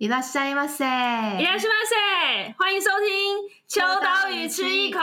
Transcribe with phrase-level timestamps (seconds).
[0.00, 3.08] いらっしゃいませ，いらっしゃいませ，欢迎收听《
[3.66, 5.00] 秋刀鱼吃一口》。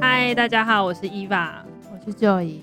[0.00, 2.60] 嗨，大家好，我是伊娃，我是 Joy。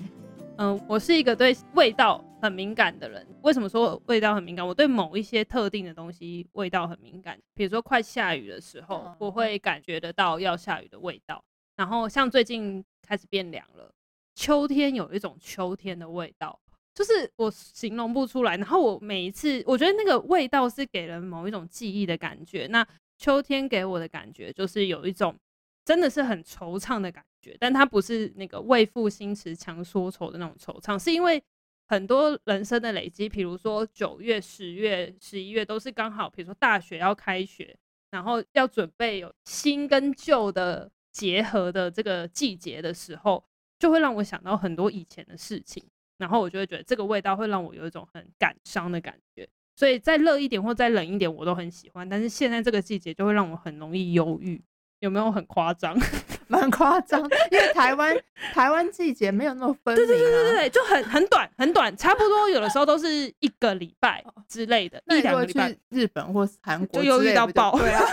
[0.56, 3.26] 嗯，我是一个对味道很敏感的人。
[3.42, 4.66] 为什么说味道很敏感？
[4.66, 7.38] 我对某一些特定的东西味道很敏感。
[7.54, 11.44] 比如说快下雨的时候，我会感觉得到要下雨的味道。
[11.76, 13.92] 然后像最近开始变凉了。
[14.35, 16.59] 秋天有一种秋天的味道，
[16.93, 18.57] 就是我形容不出来。
[18.57, 22.67] 然后我每一次，我觉得那个味道是给人某一种记忆的感觉。
[22.67, 22.85] 那
[23.17, 25.35] 秋天给我的感觉就是有一种
[25.85, 31.41] 真的是很惆怅的感觉，但它不是那个为赋新词强说愁的那种惆怅，是因为
[31.87, 37.77] 很多人生的累积，比如说九月、十月、十一月都是刚好，比如说大学要开学，
[38.09, 43.43] 然后要准备有新跟旧的结合的这个季节的时候。
[43.83, 45.83] 就会让我想到很多以前的事情，
[46.17, 52.07] 然后我就会觉得这个味道会让我有一种很感伤的感觉，所以再热一点或再冷一点我都很喜欢。
[52.07, 54.63] 但是现在这个季节就会让我很容易忧郁，
[55.01, 55.93] 有没有很夸张？
[56.47, 57.19] 蛮夸张，
[57.51, 58.15] 因为台湾
[58.53, 65.75] 台湾季节没有那么分明啊，对对对对对，就很很短很短，差不多有的时候都是一个礼拜之类的，一两个礼拜。
[65.89, 68.01] 日本或韩国就忧郁到爆，对啊。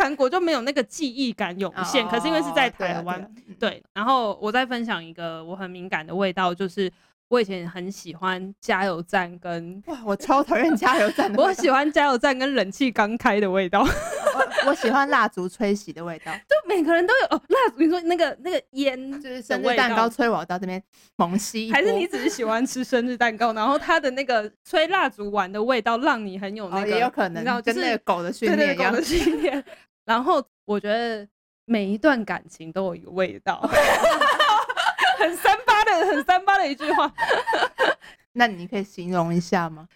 [0.00, 3.82] 韩国就没有那个记忆感涌现，可是因为是在台湾，对。
[3.92, 6.90] 然后我再分享一个我很敏感的味道，就是
[7.28, 13.86] 我以前很喜欢加油站跟哇，我超讨厌加油站，我喜欢加油站跟冷气刚开的味道。
[14.66, 17.42] 我喜欢蜡烛吹熄的味道，就每个人都有哦。
[17.48, 20.80] 蜡烛，你说那个那个烟，就是生日蛋糕吹我到这边
[21.16, 23.54] 猛吸，还是你只是喜欢吃生日蛋糕？
[23.54, 29.64] 然后它的那个吹蜡烛丸的味道，让你很有那个，也有可能，然后跟那个狗的训练一样的训练。
[30.10, 31.24] 然后我觉得
[31.66, 33.60] 每一段感情都有一个味道，
[35.20, 37.12] 很三八的，很三八的一句话。
[38.34, 39.86] 那你可以形容一下吗？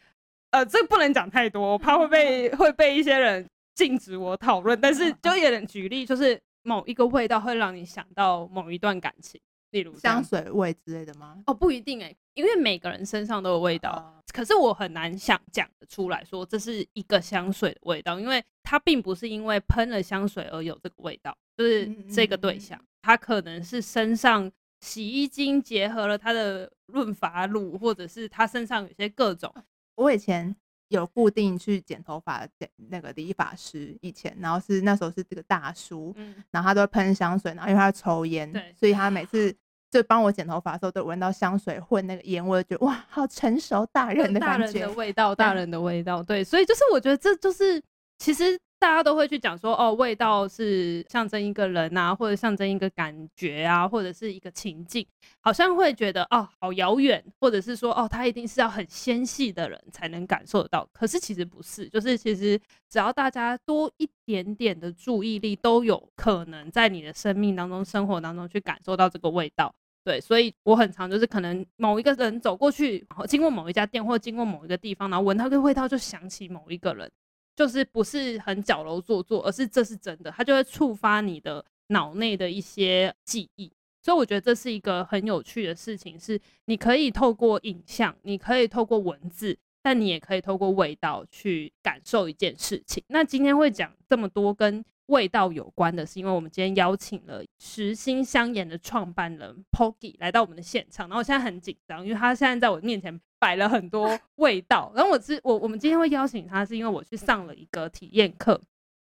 [0.52, 3.44] 呃，这不能讲太多，我怕会被会被一些人。
[3.74, 9.40] 禁止我讨论，但是就有点举例，就是某一个味道会让你想到某一段感情，
[9.74, 11.42] 例如香水味之类的吗？
[11.46, 24.48] 哦，不一定哎、欸，因为每个人身上都有味道，哦、可是我很难想讲得出来说这是一个香水的味道，因为它并不是因为喷了香水而有这个味道，就是这个对象，它可能是身上
[24.80, 29.52] 洗衣精结合了他的润发乳，或者是他身上有些各种。
[29.96, 30.54] 我以前。
[30.88, 39.52] 有固定去剪头发的那个理发师，以前，然后是那时候是这个大叔，嗯，然后他都会喷香水，然后因为他抽烟，对，所以他每次
[39.94, 47.80] 就帮我剪头发的时候，都闻到香水混那个烟味，觉得哇，好成熟大人的感觉，大人的味道，大人的味道，对，所以就是我觉得这就是
[48.18, 48.58] 其实。
[48.76, 55.06] 大家都会去讲说，哦，味道是象征一个人啊，或者象征一个感觉啊，或者是一个情境，
[55.40, 60.86] 好像会觉得哦，好遥远，或者是说，哦，他一定是要很纤细的人才能感受得到。
[60.92, 62.60] 可是其实不是，就是其实
[62.90, 69.74] 只要大家多一点点的注意力，都有可能在你的生命当中、生活当中去感受到这个味道。
[70.04, 77.10] 对，所以我很常就是可能某一个人走过去，然后经过某一家店，或经过某一个地方，然后闻到个味道，就想起某一个人。
[77.56, 83.70] 就是不是很矫揉做作，而是这是真的，它就会触发你的脑内的一些记忆，
[84.02, 93.00] 所以我觉得这是一个很有趣的事情，是你可以透过影像，你可以透过文字，但你也可以透过味道去感受一件事情。
[93.06, 103.20] 那今天会讲这么多跟味道有关的，是因为我们今天邀请了时馨香研的创办人 Poki 来到我们的现场，然后我现在很紧张，因为他现在在我面前。
[103.36, 108.58] 摆了很多 味道，然后我是我我们今天会邀请他，是因为我去上了一个体验课，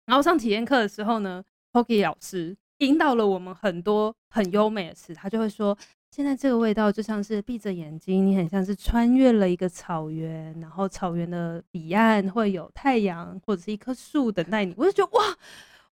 [0.06, 1.40] 然后上体验课的时候呢
[1.72, 5.78] ，Poki 老师引导了我们很多很优美的词，他就会说，
[6.10, 15.24] 现在这个味道就像是闭着眼睛，你很像是穿越了一个草原，然后草原的彼岸会有太阳或者是一棵树等待你，我就觉得哇，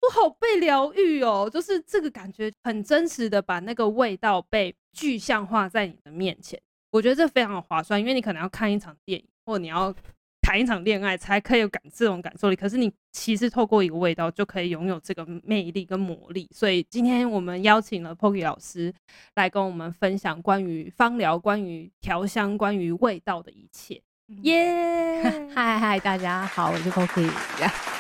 [0.03, 6.61] 我好被疗愈哦，就是这个感觉很真实的把那个味道被具象化在你的面前。
[6.91, 9.95] 我觉得这非常的划算，因为你可能要看一场电影，或你要
[10.41, 12.57] 谈一场恋爱，才可以有感这种感受力。
[12.57, 16.49] 可是你其实透过一个味道，就可以拥有这个魅力跟魔力。
[16.53, 18.93] 所以今天我们邀请了 Poki 老师
[19.35, 24.03] 来跟我们分享关于芳疗、关于调香、关于味道的一切。
[24.43, 25.23] 耶！
[25.55, 28.00] 嗨嗨，大家好，我是 Poki。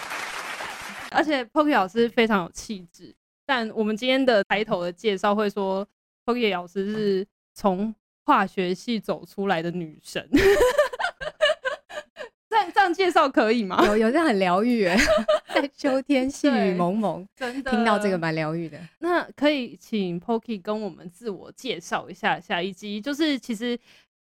[1.11, 3.15] 而且 Poki 老师非常有气质，
[3.45, 5.87] 但我们今天的抬头的介绍会说
[6.25, 10.27] ，Poki 老师是从化学系走出来的女神，
[12.49, 13.85] 这样这样介绍可以吗？
[13.87, 14.97] 有有这样很疗愈哎，
[15.55, 18.79] 在秋天细雨蒙蒙，真的听到这个蛮疗愈的。
[18.99, 23.79] 那可以请 Poki 跟我们自我介绍一下下，以及就是其实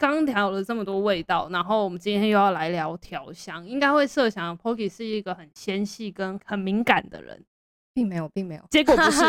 [0.02, 7.46] 刚调了这么多味道，然后我们今天又要来聊调香，应该会设想 Poki 是一个很纤细跟很敏感的人，
[7.94, 9.22] 并没有，并没有， 结果不是。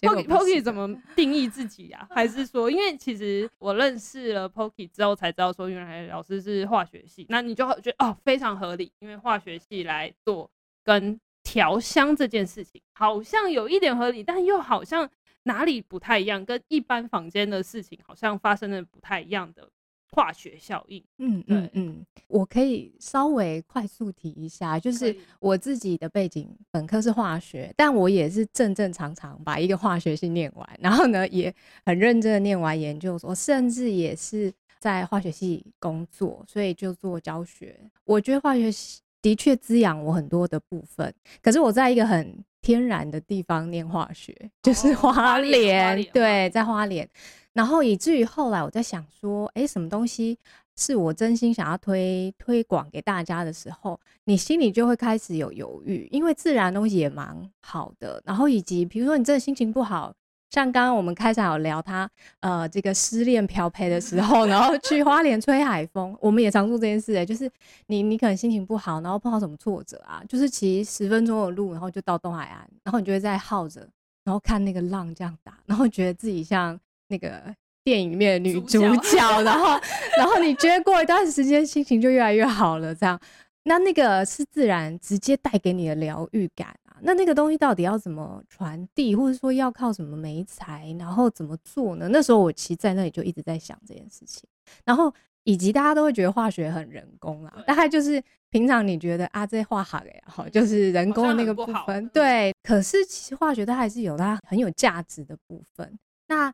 [0.00, 2.14] Poki Poki 怎么定义自己呀、啊？
[2.14, 10.50] 还是说，因为其实我认识了 Poki 之后才知道，说原来老师是化学系，那你就觉得哦非常合理，因为化学系来做
[10.82, 15.08] 跟调香这件事情，好像有一点合理，但又好像
[15.48, 19.68] 哪里不太一样，跟一般房间的事情好像发生的不太一样的。
[20.10, 31.54] 化学效应，嗯嗯嗯，我可以稍微快速提一下，就是我自己的背景，本科是化学，但我也是正正常常把一个化学系念完，然后呢也
[31.84, 34.50] 很认真的念完研究所，甚至也是
[34.80, 37.78] 在化学系工作，所以就做教学。
[38.04, 47.08] 我觉得化学系的确滋养我很多的部分，可是我在一个很天然的地方念化学，就是花莲，对，在花莲。
[47.54, 50.38] 然后以至于后来我在想说，哎，什么东西
[50.76, 58.22] 是我真心想要推推广给大家的时候，你心里就会开始有犹豫，因为自然东西也蛮好的。
[58.26, 60.12] 然后以及比如说你真的心情不好，
[60.50, 62.08] 像刚刚我们开场有聊他
[62.40, 67.50] 呃这个失恋漂泊的时候，然后去花莲吹海风，我们也常做这件事哎，就是
[67.86, 73.88] 你你可能心情不好，然后碰到什么挫折啊，就是骑十分钟的路，然后就到东海岸，然后你就会在耗着，
[74.24, 76.78] 然后看那个浪这样打，然后觉得自己像。
[77.10, 77.42] 那个
[77.82, 79.80] 电影里面的女主角，主角然后，
[80.18, 83.18] 然后你觉得过一段时间心情就越来越好了，这样，
[83.64, 86.87] 那那个是自然直接带给你的疗愈感啊。
[87.02, 92.08] 那那个东西到底要怎么传递，或者说要靠什么媒材，然后怎么做呢？
[92.08, 94.48] 那时候我其实在那里就一直在想这件事情，
[94.84, 95.12] 然后
[95.44, 102.54] 以及大家都会觉得化学很人工啊，大概就是平常你觉得啊这化学呀，好就是人工的那个部分，对。
[102.62, 106.52] 可是其实化学它还是有它很有价值的部分，那。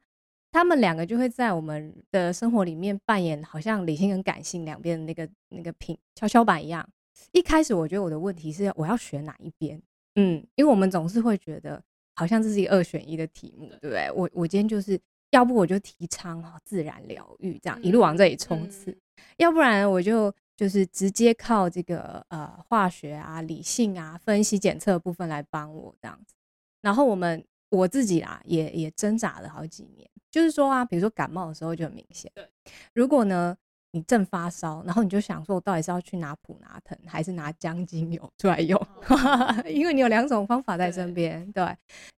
[0.54, 6.88] 他们两个就会在我们的生活里面扮演好像理性跟感性两边的那个那个平跷跷板一样。
[7.32, 9.82] 一开始我觉得我的问题是我要选哪一边？
[10.16, 11.82] 嗯，因为我们总是会觉得
[12.14, 14.10] 好像这是一个二选一的题目，对不对？
[14.12, 15.00] 我我今天就是
[15.30, 18.92] 要不我就提倡自然疗愈，这样一路往这里冲刺；
[19.38, 26.34] 要不然我就就是直接靠这个呃化学啊、理性啊、分析检测部分来帮我这样子。
[26.80, 30.08] 然后我们我自己啊也也挣扎了好几年。
[30.30, 32.28] 就是说啊，比如说感冒的时候就很明显。
[32.34, 32.48] 对，
[32.92, 33.56] 如果呢
[33.94, 38.76] 你正发烧，然后你就想说，我到底是要去拿普拿疼，还是拿姜精油出来用？
[39.08, 41.52] 哦、 因为你有两种方法在身边。
[41.52, 41.64] 对，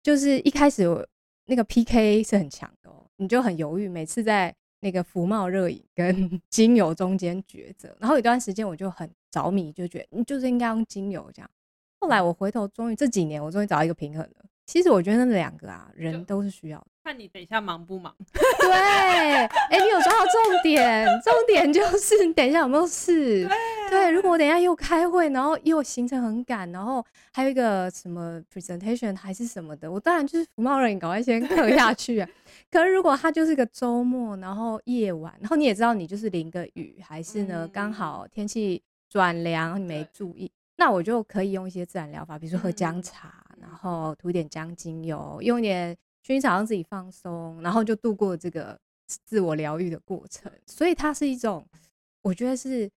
[0.00, 1.04] 就是一开始我
[1.46, 7.92] 那个 PK 是很强的哦，你就很犹豫，每次在那个服冒热饮跟 精油中间抉择。
[7.98, 11.50] 然后有段时间我就很着迷，就觉得你就是应该用精油这样。
[11.98, 14.44] 后来我回头，终于这几年我终于找到一个平衡了。
[14.66, 16.87] 其实我觉得那两个啊，人都是需要的。
[17.05, 18.14] 看你等一下忙不忙？
[18.32, 23.46] 对，哎、欸，你有抓到重点，重点就是你等一下有没有事？
[23.46, 32.28] 对，对，如果我等一下又开会，然后又行程很赶，然后还有一个什么 presentation 还是什么的，我当然就是服贸人，赶快先 刻下去啊。
[32.70, 45.96] 可是如果他就是个周末，然后夜晚，然后你也知道你就是淋个雨，还是呢刚好天气转凉，你没注意，那我就可以用一些自然疗法，比如说喝姜茶，然后涂点姜精油，用点。
[46.26, 48.81] 薰衣草让自己放松，然后就度过这个
[49.27, 50.50] 自我疗愈的过程。
[50.65, 51.62] 所以它是一种，
[52.22, 52.91] 我觉得是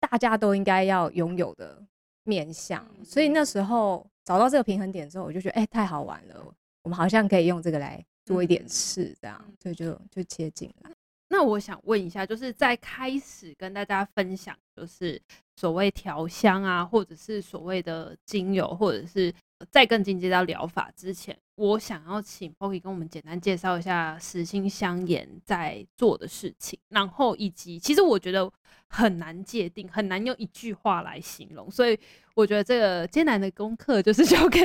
[0.00, 1.80] 大家都应该要拥有的
[2.24, 2.84] 面向。
[3.04, 6.52] 所以那时候找到这个平衡点之后，我就觉得，哎、欸，太好玩了，
[6.82, 10.90] 我们好像可以用这个来做一点事，这样，所以就就切进来。
[11.28, 15.20] 那我想问一下，就是在开始跟大家分享，就是
[15.56, 19.32] 所谓调香啊，或者是所谓的精油，或者是。
[19.70, 28.52] 在更进阶到疗法之前，我想要请 Poki 跟我们简单介绍一下实心香研在做的事情，然后以及其实我觉得
[28.90, 31.98] 很难界定，很难用一句话来形容，所以
[32.34, 34.60] 我觉得这个艰难的功课就是 交给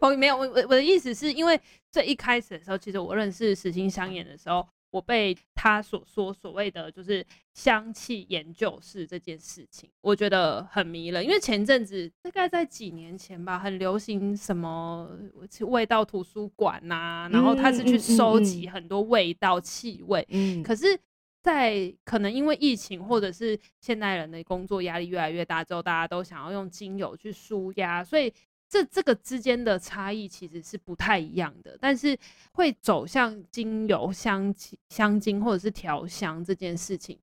[0.00, 0.16] Poki。
[0.18, 1.60] 没有，我我我的意思是因为
[1.92, 4.66] 最一开始的时候，其实我认识实心香研的时候。
[4.94, 11.24] 我被他所说所谓的就是香气研究室这件事情，我觉得很迷了。
[11.24, 15.10] 因为前阵子大概在几年前吧，很流行什么
[15.62, 20.24] 味道图书馆呐、啊，然后他是去收集很多味道气味。
[20.30, 20.96] 嗯，可是，
[21.42, 28.32] 在可能因为疫情或者是现代人的工作压力越来越大之后，大家都想要用精油去舒压，所以。
[28.74, 32.18] 这这个之间的差异其实是不太一样的，但是
[32.54, 34.52] 会走向精油香、
[34.88, 37.16] 香精或者是调香这件事情，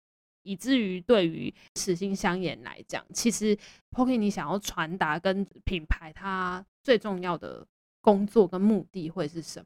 [0.43, 3.57] 以至于对于实心香烟来讲，其实
[3.91, 7.67] Poki 你想要传达跟品牌它最重要的
[7.99, 9.65] 工作跟目的会是什么？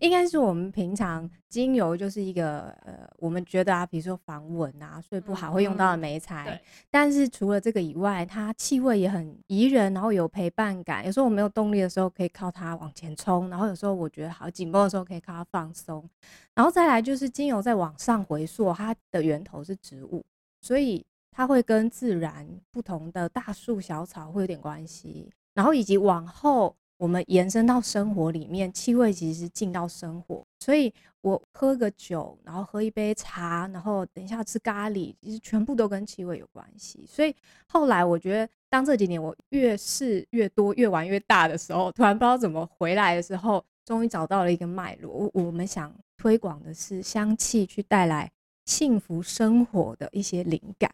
[0.00, 6.46] 应该是我们平常精油就是一个呃，我们觉得啊，比如说防蚊啊，睡不好会用到的眉材。
[6.50, 11.04] 嗯、但是除了这个以外，它气味也很宜人，然后有陪伴感。
[11.04, 16.08] 有时候我没有动力的时候，可以靠它往前冲；然后有时候我觉得好紧绷的时候，可以靠它放松。
[16.54, 20.24] 然后再来就是精油在往上回溯，它的源头是植物，
[20.60, 25.28] 所以它会跟自然不同的大树小草会有点关系。
[25.54, 26.76] 然后以及往后。
[26.98, 37.06] 我们延伸到生活里面，气味其实进到生活，所以我喝个酒，然后喝一杯茶，然后等一下吃咖喱，其实全部都跟气味有关系。
[37.06, 37.34] 所以
[37.68, 45.12] 后来我觉得，当这几年我越试越多，越玩越大的时候，突然不知道怎么回来的时候，终于找到了一个脉络。
[45.12, 48.28] 我我们想推广的是香气去带来
[48.64, 50.92] 幸福生活的一些灵感，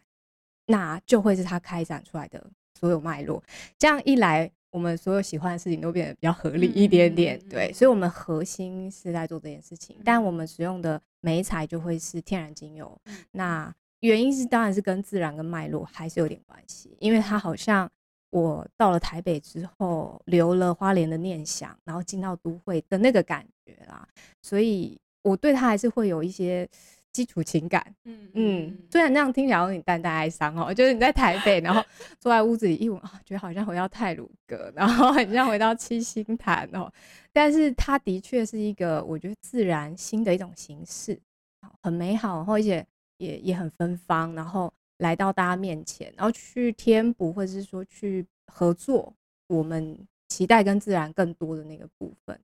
[0.67, 2.47] 那就会是它开展出来的
[2.79, 3.43] 所有脉络。
[3.79, 4.51] 这样一来。
[4.75, 12.99] 我们所有喜欢的事情都变得比较合理一点点，对，所以，我们核心是在做这件事情，但我们使用的媒材就会是天然精油。
[13.31, 17.89] 那原因是，当然是跟自然跟脉络还是有点关系，因为它好像
[18.31, 24.05] 我到了台北之后，留了花莲的念想，然后进到都会的那个感觉啦，
[24.41, 26.67] 所以我对它还是会有一些。
[27.15, 31.81] 基础情感，嗯嗯，虽然那样听起来有点淡淡哀伤哦，就是你在台北，然后
[32.19, 36.91] 坐在屋子里一闻啊，觉得好像回到泰鲁阁，然后很像回到七星潭哦，
[37.31, 41.17] 但是它的确是一个我觉得自然新的一种形式，
[41.81, 49.13] 很美好，然后而且也也很芬芳，然后来到大家面前，然后去填补或者是说去合作，
[49.47, 52.37] 我们期待跟自然更多的那个部分。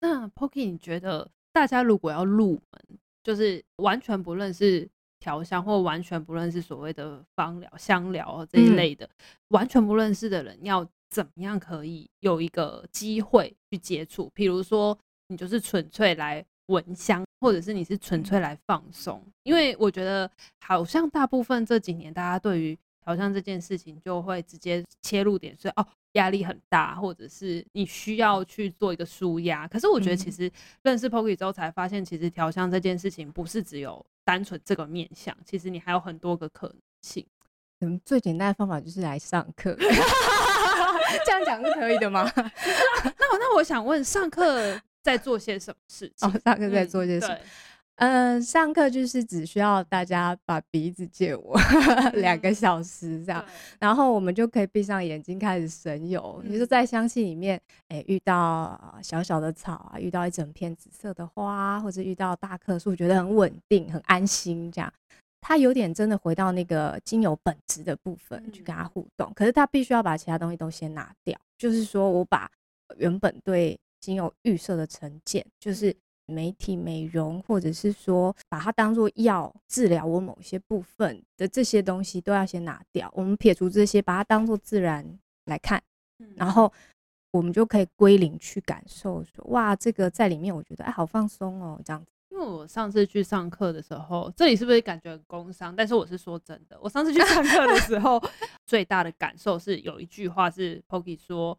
[0.00, 2.98] 那 Poki，你觉得大家如果要入门？
[3.28, 4.88] 就是完全不认识
[5.20, 9.10] 调香，或完全不认识所谓的芳疗、香疗这一类的，嗯、
[9.48, 14.32] 完全不认识的人，要怎么样可以有一个机会去接触？
[14.34, 19.22] 比如说，你就是纯粹来闻香，或者是你是纯粹来放松？
[19.42, 20.30] 因为我觉得，
[20.64, 22.78] 好像大部分这几年，大家对于
[23.08, 25.86] 调香这件事情，就会直接切入点，所以哦。
[26.12, 29.68] 压力很大，或者是你需要去做一个舒压。
[29.68, 30.50] 可是我觉得，其实
[30.82, 37.24] 认识 Poki 之后才发现，其实调香这件事情不是只有单纯这个面向，其实你还有很多个可能性。
[37.80, 39.76] 嗯，最简单的方法就是来上课，
[41.24, 42.28] 这样讲是可以的吗？
[42.34, 46.26] 那我那我想问，上课在做些什么事情？
[46.26, 47.38] 哦，上课在做些什么？
[47.98, 51.58] 呃，上课就是只需要大家把鼻子借我
[52.14, 53.44] 两个小时这样，
[53.80, 56.40] 然后我们就可以闭上眼睛开始神游。
[56.44, 64.92] 你说在香气里面，哎、欸，遇到小小的草啊，遇到一整片紫色的花，或者遇到大棵树，觉得很稳定、很安心这样。
[65.40, 72.48] 他有点真的回到那个精油本质的部分去跟他互动，可是他必须要把其他东西都先拿掉，就是说我把
[72.98, 75.92] 原本对精油预设的成见，就是。
[76.28, 83.10] 美体美容，或者是说把它当做药治疗我某些部分的这些东西都要先拿掉。
[83.14, 85.82] 我们撇除这些，把它当做自然来看，
[86.36, 86.72] 然后
[87.30, 92.10] 我们就可以归零去感受说，哇，这个在里面我觉得哎，好放松哦，这样子。
[92.30, 95.74] 因为我上次去上课的时候，这里是不是感觉很工伤？
[95.74, 98.22] 但是我是说真的，我上次去上课的时 候，
[98.66, 101.58] 最大的感受是有一句话是 Poki 说，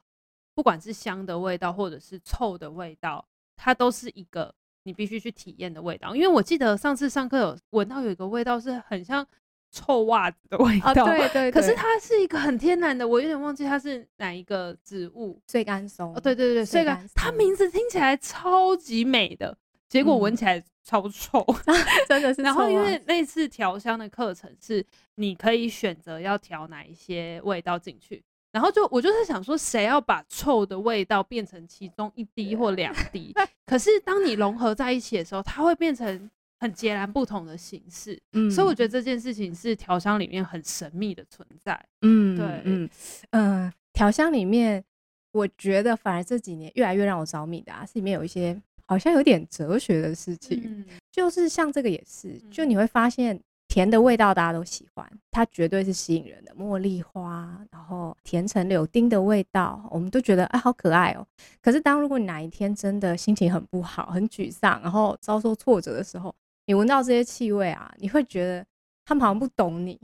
[0.55, 3.25] 不管是香的味道或者是臭的味道，
[3.59, 4.55] 它都是一个。
[4.83, 9.23] 你必须去体验的味道，因为我记得上次上课有闻到有一个味道是很像
[9.69, 11.51] 臭袜子的味道，对对。
[11.51, 16.15] 可是它是一个很天然的，我有点忘记它是哪一个植物，穗甘松。
[16.15, 17.05] 哦，对对对，穗甘。
[17.13, 19.55] 它名字听起来超级美的，
[19.89, 21.45] 结果闻起来超臭，
[22.07, 22.41] 真的是。
[22.41, 24.83] 然后因为那次调香的课程是
[25.15, 28.23] 你可以选择要调哪一些味道进去。
[28.51, 33.33] 然后就我就是想说，谁要把臭的味道变成其中一滴或两滴？
[33.65, 36.29] 可是当你融合在一起的时候，它会变成
[36.59, 38.19] 很截然不同的形式。
[38.33, 41.79] 嗯，所以我觉得这件事情是调香里面很神秘的存在。
[42.01, 42.89] 嗯，对，嗯，
[43.29, 44.83] 呃，调香里面，
[45.31, 50.59] 我觉得反而这几年越来越让我着迷的啊，是里面有一些好像有点哲学的事情。
[50.65, 53.39] 嗯，就是像这个也是，就你会发现。
[53.79, 56.53] 甜的味道大家都喜欢，它绝对是吸引人的。
[56.53, 61.25] 茉莉花，然后甜橙柳丁的味道，我们都觉得哎，好可爱哦。
[61.61, 68.65] 可是当如果你哪一天真的心情很不好、很沮丧，然后遭受挫折的时候，你闻到这些气味啊，你会觉得
[69.05, 69.97] 他们好像不懂你。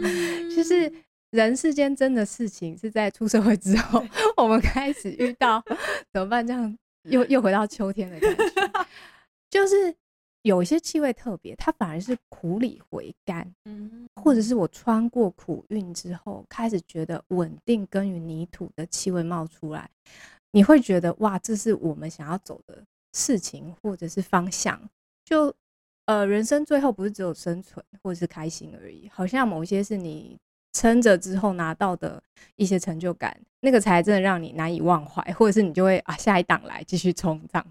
[0.56, 0.90] 就是
[1.32, 4.02] 人世间真的事情是在出社会之后，
[4.38, 5.62] 我们开始遇到
[6.14, 6.46] 怎么办？
[6.46, 8.44] 这样又又回到秋天的感觉，
[9.50, 9.94] 就是。
[10.42, 19.90] 有一些气味特别，它反而是苦里回甘，嗯，或者是我穿过苦运之后，开始觉得稳定耕耘泥土的气味冒出来，
[20.52, 24.80] 你会觉得哇，这是我们想要走的事情或者是方向。
[25.24, 25.52] 就
[26.06, 30.38] 呃，人生最后不是只有生存或者是开心而已，好像某些是你
[30.72, 32.22] 撑着之后拿到的
[32.56, 37.66] 一些成就感，那个才真的让你难以忘怀，或者是你就会啊，下一档来继续冲这样。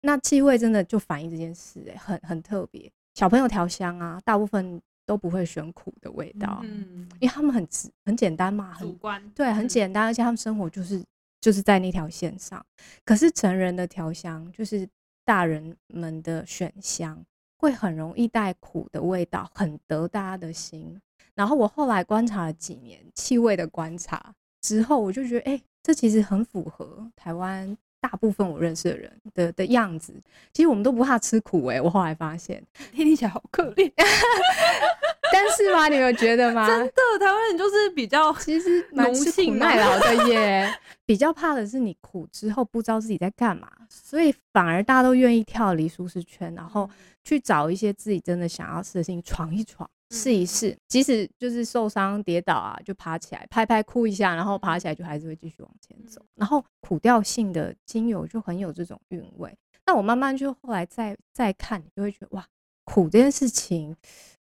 [0.00, 2.90] 那气味真的就反映这件事，欸，很很特别。
[3.14, 11.02] 小朋友调香啊，大部分都不会选苦的味道，嗯，因为他们很直很简单嘛，很主观，对，很简单，而且他们生活就是
[11.40, 12.62] 就是在那条线上。
[13.04, 14.86] 可是成人的调香，就是
[15.24, 17.24] 大人们的选香，
[17.58, 21.00] 会很容易带苦的味道，很得大家的心。
[21.34, 27.76] 然后我后来观察了几年气味的观察之后，我就觉得，哎，欸，这其实很符合台湾。
[28.08, 30.14] 大部分我认识的人的的样子，
[30.52, 31.80] 其实我们都不怕吃苦哎、欸。
[31.80, 32.62] 我后来发现，
[32.94, 33.90] 听起来好可怜，
[35.32, 35.88] 但是吗？
[35.88, 36.64] 你们觉得吗？
[36.70, 40.72] 真的，台湾人就是比较其实蛮吃苦耐劳的耶。
[41.04, 46.88] 比较怕的是你苦之后不知道自己在干嘛，所以反而大家都愿意跳离舒适圈，然后
[47.24, 49.88] 去找一些自己真的想要试的事情闯一闯。
[50.10, 56.20] 试一试，即使就是受伤跌倒啊，就爬起来拍拍哭一下，然后爬起来就还是会继续往前走。
[56.34, 59.52] 然后苦调性的精油就很有这种韵味。
[59.84, 62.46] 那我慢慢就后来再再看，你就会觉得哇，
[62.84, 63.94] 苦这件事情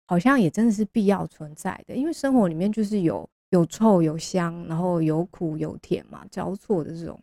[0.05, 7.19] 好像也真的是必要存在的，因为生活里面就是有有臭有香，然后有苦有甜嘛，交错的这种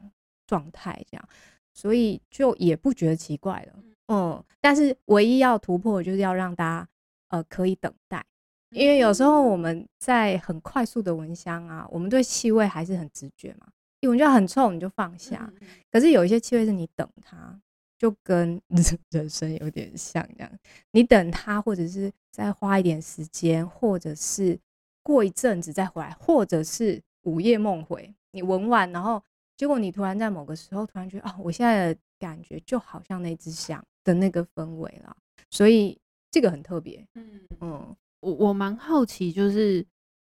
[0.47, 1.29] 状态这样，
[1.73, 3.83] 所以就也不觉得奇怪了。
[4.09, 6.89] 嗯，但是唯一要突破的就是要让大家
[7.31, 8.25] 呃可以等待。
[8.71, 13.67] 因为有时候我们在很快速的闻香啊，我们对气味还是很直觉嘛，
[13.99, 15.53] 一闻就很臭，你就放下。
[15.91, 17.61] 可是有一些气味是你等它，
[17.99, 18.63] 就跟
[19.11, 20.53] 人生有点像这样，
[20.93, 24.57] 你等它，或者是再花一点时间，或者是
[25.03, 29.21] 过一阵子再回来，或者是午夜梦回，你闻完，然后
[29.57, 35.17] 结果你突然在某个时候突然觉得哦，我现在的感觉就好像那支香的那个氛围了，
[35.51, 35.99] 所以
[36.31, 37.97] 这个很特别，嗯嗯。
[38.21, 39.83] 我我蛮好奇，就是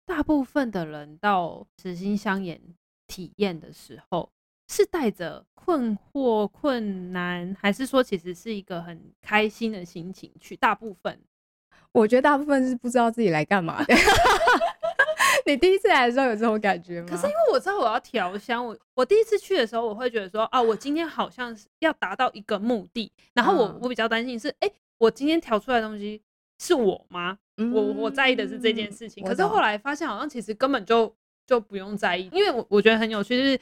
[0.07, 2.59] 大部分的人到慈心香研
[3.07, 4.33] 体验的时候，
[4.67, 10.57] 是带着困惑、困难，还是说其实是一个很开心的心情去？
[10.57, 11.21] 大部分，
[11.93, 13.95] 我觉得大部分是不知道自己来干嘛的。
[15.45, 17.09] 你第一次来的时候有这种感觉吗？
[17.11, 26.23] 可是因为我知道我要调香，我我第一次去的时候，我会觉得说啊，我今天好像是要达到一个目的，然后我、嗯、我比较担心是，哎、欸，我今天调出来的东西
[26.61, 27.37] 是我吗？
[27.75, 31.13] 我我在意的是这件事情，可是后来发现好像其实根本就
[31.45, 33.61] 就不用在意，因为我我觉得很有趣，就是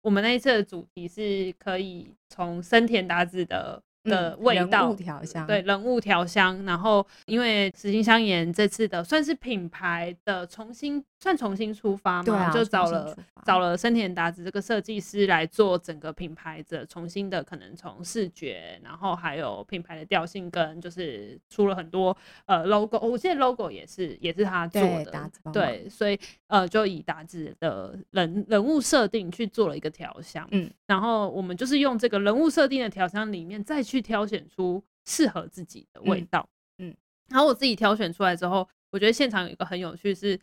[0.00, 3.82] 我们那一次的主题是可以从生田达子的。
[4.06, 6.64] 的味道，调香对，人物调香。
[6.64, 33.96] 然后因为石井香研这次的算是品牌的重新，算重新出发嘛，啊，就找了找了森田达子这个设计师来做整个品牌的重新的，可能从视觉，然后还有品牌的调性，跟就是出了很多呃 logo，我记得 logo 也是也是他做的，对，对，所以呃就以达子的人人物设定去做了一个调香，嗯，然后我们就是用这个人物设定的调香里面再去。
[33.96, 36.96] 去挑选出适合自己的味道，嗯，嗯，
[37.30, 40.38] 然后我自己挑选出来之后，我觉得现场有一个很有趣是，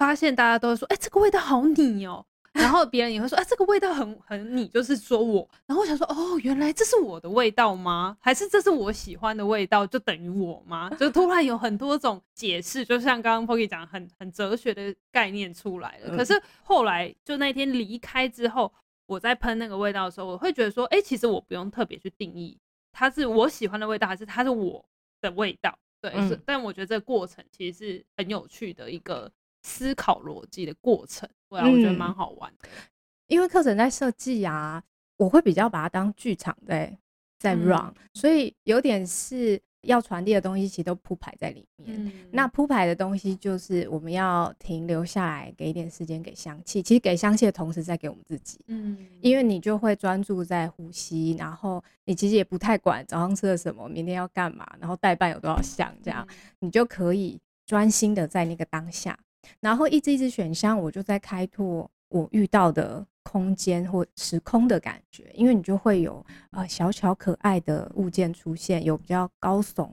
[0.00, 8.16] 发现大家都会说，哎、欸，这个味道好你哦，然后别人也会说，哎、欸，这个味道很很你，就是说我，然后我想说，哦，原来这是我的味道吗？
[8.18, 10.88] 还是这是我喜欢的味道，就等于我吗？
[10.98, 16.16] 就突然有很多种解释，就像刚刚 Poki 讲，很很哲学的概念出来了。
[16.16, 16.32] 可是
[16.62, 18.72] 后来就那天离开之后，
[19.04, 22.58] 我在喷那个味道的时候，我会觉得说，哎、欸，其实我不用特别去定义。
[22.90, 24.82] 它是我喜欢的味道，还是它是我
[25.20, 25.78] 的味道？
[26.00, 26.40] 对，嗯、是。
[26.46, 29.30] 但我觉得这个过程其实是很有趣的一个
[29.62, 32.68] 思考逻辑的过程，对啊，我觉得蛮好玩的。
[32.68, 32.90] 嗯、
[33.26, 34.82] 因为课程在设计啊，
[35.16, 36.98] 我会比较把它当剧场在
[37.38, 39.60] 在 run，、嗯、所以有点是。
[39.84, 41.88] 要传递的东西其实都铺排在里面。
[42.04, 46.82] 嗯、那铺排的东西就是我们要停留下来，给一点时间给香气。
[46.82, 48.60] 其实给香气的同时，在给我们自己。
[48.66, 59.18] 嗯，因为你就会专注在呼吸，然后你其实也不太管早上吃了什么，明天要干嘛，然后代办有多少项，这样、嗯、你就可以专心的在那个当下，
[59.60, 63.06] 然后一支一支选项，我就在开拓我遇到的。
[63.22, 69.90] 空间或时空的感觉，因为你就会有呃小巧可爱的物件出现，有比较高耸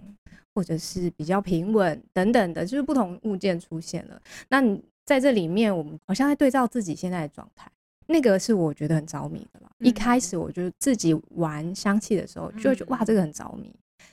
[0.55, 4.19] 或者是比较平稳等等的，就是不同物件出现了。
[4.47, 7.69] 那你在这里面，我们好像在对照自己现在的状态，
[8.07, 9.69] 那个是我觉得很着迷的啦。
[9.79, 13.71] 嗯、一开始我就自己玩香气的时候，就会觉得哇，这个很着迷。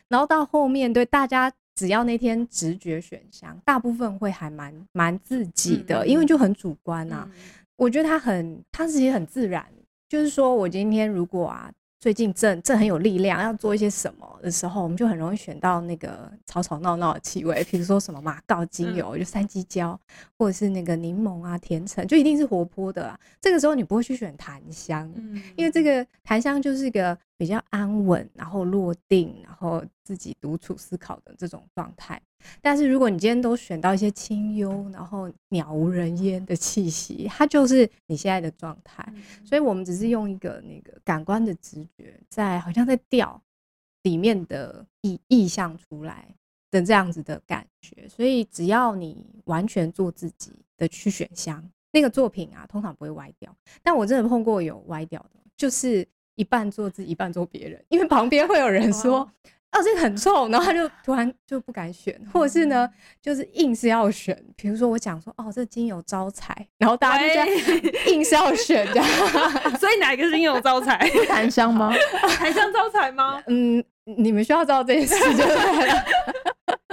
[0.09, 1.51] 然后到后面对大家。
[1.75, 7.29] 只要那天直觉选项，大部分会还蛮蛮自己的，嗯、因为就很主观啊。
[7.33, 7.39] 嗯、
[7.77, 9.67] 我觉得他很，他自己很自然。
[10.09, 11.71] 就是说我今天如果啊。
[12.05, 19.99] 最近正正很有力量，要做一些什么的时候，我们就很容易选到那个吵吵闹闹的气味， 比如说什么马告精油，就三鸡椒，
[20.37, 23.19] 或者是那个柠檬啊、甜橙，就一定是活泼的啊。
[23.41, 25.11] 这个时候你不会去选檀香，
[25.57, 32.21] 因为这个檀香就是一个比较安稳，然后落定，然后自己独处思考的这种状态。
[32.61, 39.05] 但是如果你今天都选到一些清幽，然后鸟无人烟的气息，它就是你现在的状态。
[39.15, 43.41] 嗯、所以我们只是用一个那个感官的直觉，在好像在调
[44.03, 46.27] 里面的意意象出来
[46.71, 48.09] 的这样子的感觉。
[48.09, 53.55] 所以只要你完全做自己的去选香，那个作品啊，通常不会歪掉。
[53.83, 59.31] 但我真的碰过有歪掉的，就是一半做自己，一半做别人，因为旁边会有人说。
[59.75, 62.89] 哦，这个很臭，然后他就突然就不敢选，或者是呢，
[63.21, 64.41] 就是硬是要选。
[64.55, 67.49] 比如说我讲说，哦，这精油招财，然后大家就这样
[68.07, 69.07] 硬是要选，这样。
[69.81, 70.97] 所以哪一个是精油招财？
[71.27, 71.93] 檀香吗？
[72.39, 73.43] 檀香招财吗？
[73.51, 76.05] 嗯，你们需要知道这件事就对了。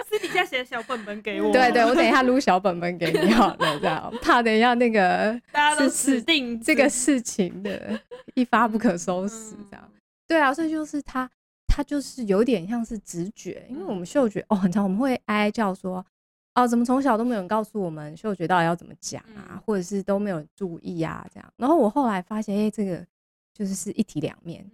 [0.10, 1.54] 私底下写小本本给我。
[1.54, 8.00] 对对，我等一下撸小本本给你好了，这样怕等一下那个大家都死定这个事情的
[8.34, 9.92] 一发不可收拾，这样。
[10.28, 11.30] 对啊，所以就是他。
[11.74, 16.06] 它就是有点像是直觉，因为我们嗅觉哦，很常我们会哀哀叫说，
[16.54, 21.54] 哦，怎么从小都没有人告诉我们嗅觉到底要怎么讲啊，或者是都没有人注意啊，这样。
[21.56, 23.08] 然后我后来发现，哎，这个
[23.54, 24.70] 就是是一体两面。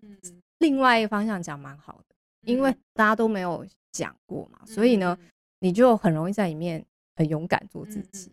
[0.57, 5.15] 另外一个方向讲蛮好的，因为大家都没有讲过嘛，所以呢，
[5.59, 6.83] 你就很容易在里面
[7.15, 8.31] 很勇敢做自己，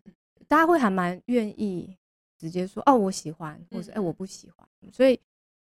[0.49, 1.95] 大家会还蛮愿意
[2.39, 4.67] 直接说，哦，我喜欢，或者哎，我不喜欢。
[4.91, 5.21] 所以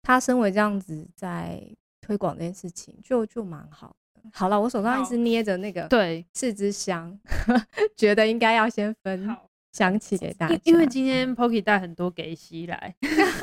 [0.01, 1.63] 他身为这样子在。
[2.09, 4.23] 推广这件事情就就蛮好的。
[4.33, 7.19] 好了，我手上一直捏着那个对四支香，
[7.95, 9.29] 觉得应该要先分
[9.73, 10.59] 香气给大家。
[10.65, 12.95] 因为今天 Poki 带很多给西来，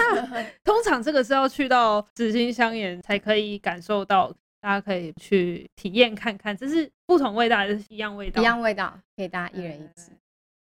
[0.65, 8.41] 通常这个是要去到紫心香园才可以感受到，大家可以去体验看看，这是不同味道还是一样味道？
[8.41, 10.11] 一样味道，可以大家一人一支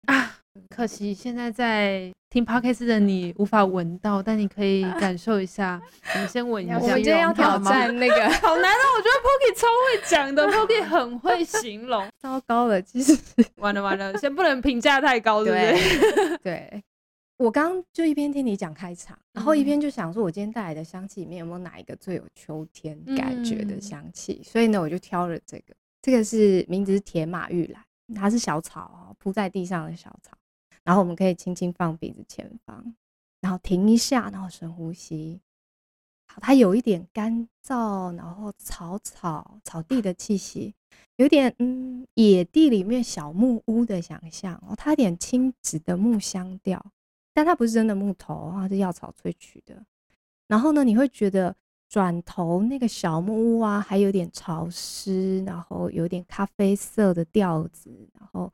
[0.06, 0.38] 啊。
[0.70, 5.82] 可惜现在在听 Podcast 的你无法闻到，但你可以感受一下。
[6.16, 6.78] 你先闻一下。
[6.78, 8.86] 我们今天要挑战那个，好难哦！
[8.98, 12.08] 我觉得 Poki 超会讲的，Poki 很会形容。
[12.20, 13.18] 糟糕了，其实
[13.56, 15.58] 完了完了，先不能评价太高，对不
[16.16, 16.38] 对？
[16.44, 16.84] 对。
[17.38, 24.42] 我刚刚就一边听你讲开场，然后一边就想说，我今天带来的香气里面有没有哪一个最有秋天感觉的香气？
[24.44, 25.74] 所以呢，我就挑了这个。
[26.02, 27.82] 这个是名字是铁马玉兰，
[28.14, 30.38] 它是小草哦，铺在地上的小草。
[30.84, 32.96] 然后我们可以轻轻放鼻子前方，
[33.42, 35.39] 然后停一下，然后深呼吸。
[36.28, 40.74] 好，它有一点干燥，然后草草草地的气息，
[41.18, 44.76] 有点嗯野地里面小木屋的想象哦。
[44.76, 46.84] 它有点青紫的木香调，
[47.34, 49.84] 但它不是真的木头，它是药草萃取的。
[50.48, 51.56] 然后呢，你会觉得
[51.88, 58.52] 转头那个小木屋啊，还有点潮湿，然后有点咖啡色的调子，然后。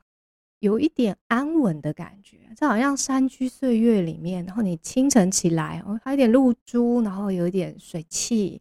[0.60, 8.60] 有一点安稳的感觉，这好像山居岁月里面，然后你清晨起来，哦，还有点露珠，然后有一点水汽，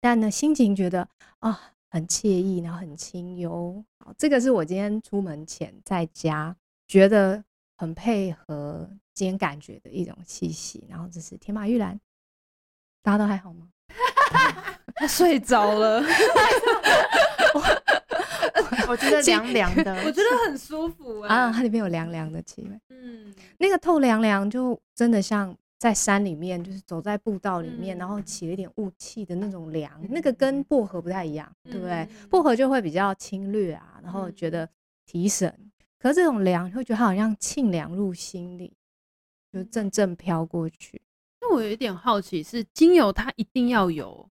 [0.00, 1.06] 但呢，心情觉得
[1.40, 3.84] 啊、很惬意，然后很清幽。
[3.98, 6.56] 好，这个是我今天出门前在家
[6.88, 7.44] 觉得
[7.76, 10.86] 很配合今天感觉的一种气息。
[10.88, 12.00] 然后这是天马玉兰，
[13.02, 13.68] 大家都还好吗？
[14.96, 16.02] 他 睡着了。
[18.88, 21.50] 我觉得凉凉的，我觉得很舒服啊！
[21.50, 32.06] 它里面有凉凉的气味，嗯，那个透凉凉，就真的像在山里面，就是走在步道里面，然后起了一点雾气的那种凉，那个跟薄荷不太一样，对不对？
[32.28, 34.68] 薄荷就会比较侵略啊，然后觉得
[35.06, 38.76] 提神，可是这种凉，会觉得它好像沁凉入心里，
[39.52, 41.00] 就阵阵飘过去。
[41.40, 44.28] 那我有一点好奇，是精油它一定要有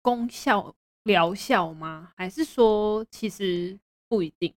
[0.00, 0.74] 功效？
[1.04, 2.12] 疗效吗？
[2.16, 4.52] 还是说其实不一定？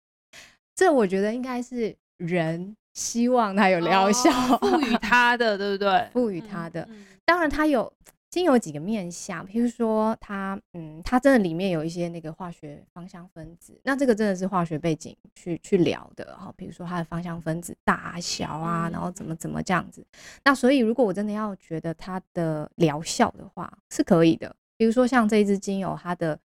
[0.75, 6.09] 这我觉得应该是人希望它有疗效，赋予 它的，对不对？
[6.13, 6.87] 赋予它的。
[7.25, 7.91] 当然，它有
[8.29, 16.53] 精油几个面向，譬如说它，嗯，它真的里面有一些那个化学芳香分子，那这个真的是化学背景去去聊的哈。
[16.55, 20.05] 比如说它的芳香分子大小啊，然后怎么怎么这样子。
[20.43, 24.55] 那所以，如果我真的要觉得它的疗效的话，是可以的。
[24.77, 26.39] 比如说像这一支精油，它的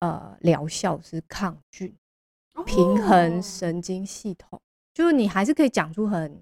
[0.00, 1.92] 呃疗效是抗菌、
[2.64, 4.60] 平衡神经系统，
[4.94, 6.40] 就是你还是可以讲出很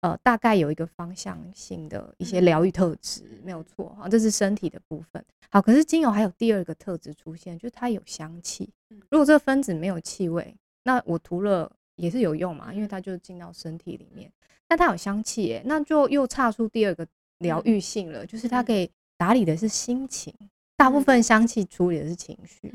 [0.00, 5.22] 呃，大概有一个方向性的一些疗愈特质，嗯、没有错哈，这是身体的部分。
[5.50, 8.70] 好，可是精油还有第二个特质出现，就是它有香气。
[9.10, 14.32] 如果这个分子没有气味，那我涂了也是有用嘛，因为它就进到身体里面。
[14.66, 17.06] 但它有香气，哎，那就又差出第二个
[17.40, 20.32] 疗愈性了，就是它可以打理的是心情。
[20.76, 22.72] 大部分香气处理的是情绪。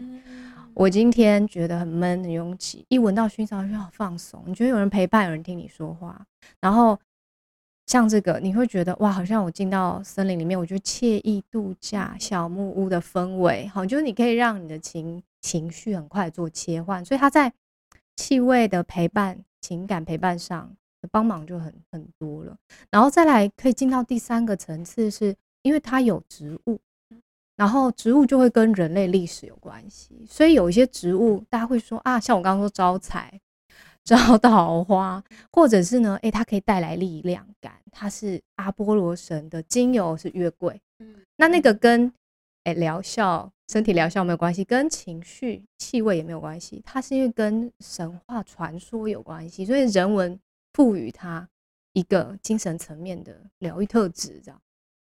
[0.75, 4.43] 我今天觉得很闷、很拥挤，一闻到薰衣草就好放松。
[4.45, 6.27] 你觉得有人陪伴，有人听你说话，
[6.59, 6.99] 然后
[7.85, 17.53] 像这个，你会觉得哇，好像我进到森林里面，我觉得惬意度假小木屋的氛围，好，就是你可以让你的情情绪很快做切换，所以它在
[18.17, 22.57] 气味的陪伴、情感陪伴上的帮忙就很很多了。
[22.91, 26.81] 然后再来可以进到第三个层次，是因为它有植物。
[27.55, 33.39] 然后植物就会跟人类历史有关系，所以有一些植物大家会说啊，像我刚刚说招财、
[34.03, 41.73] 招桃花，或者是呢，诶，它可以带来力量感，它是阿波罗神的精油是月桂，嗯，那那个。
[41.73, 42.11] 跟
[42.65, 50.39] 诶疗效、身体疗效没有关系，跟情绪气味也没有关系，它是因为跟神话传说有关系，所以人文
[50.73, 51.47] 赋予它
[51.93, 54.59] 一个精神层面的疗愈特质，这样，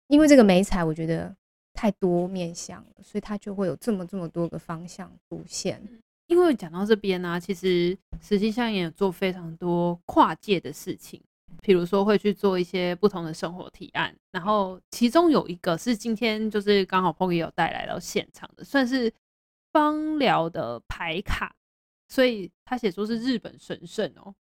[0.09, 1.35] 因为这个美彩，我觉得。
[1.79, 5.81] 太多面向了，所以它就会有这么这么多个方向出现。
[6.27, 11.23] 因为讲到这边呢、啊，其实实际上也有做非常多跨界的事情，
[11.63, 14.13] 比如说会去做一些不同的生活提案。
[14.33, 19.13] 然后其中有一个是今天就是刚好 Poki 有带来到现场的，算是
[19.73, 21.55] 芳疗的牌卡，
[22.09, 24.35] 所以他写说是日本神圣哦，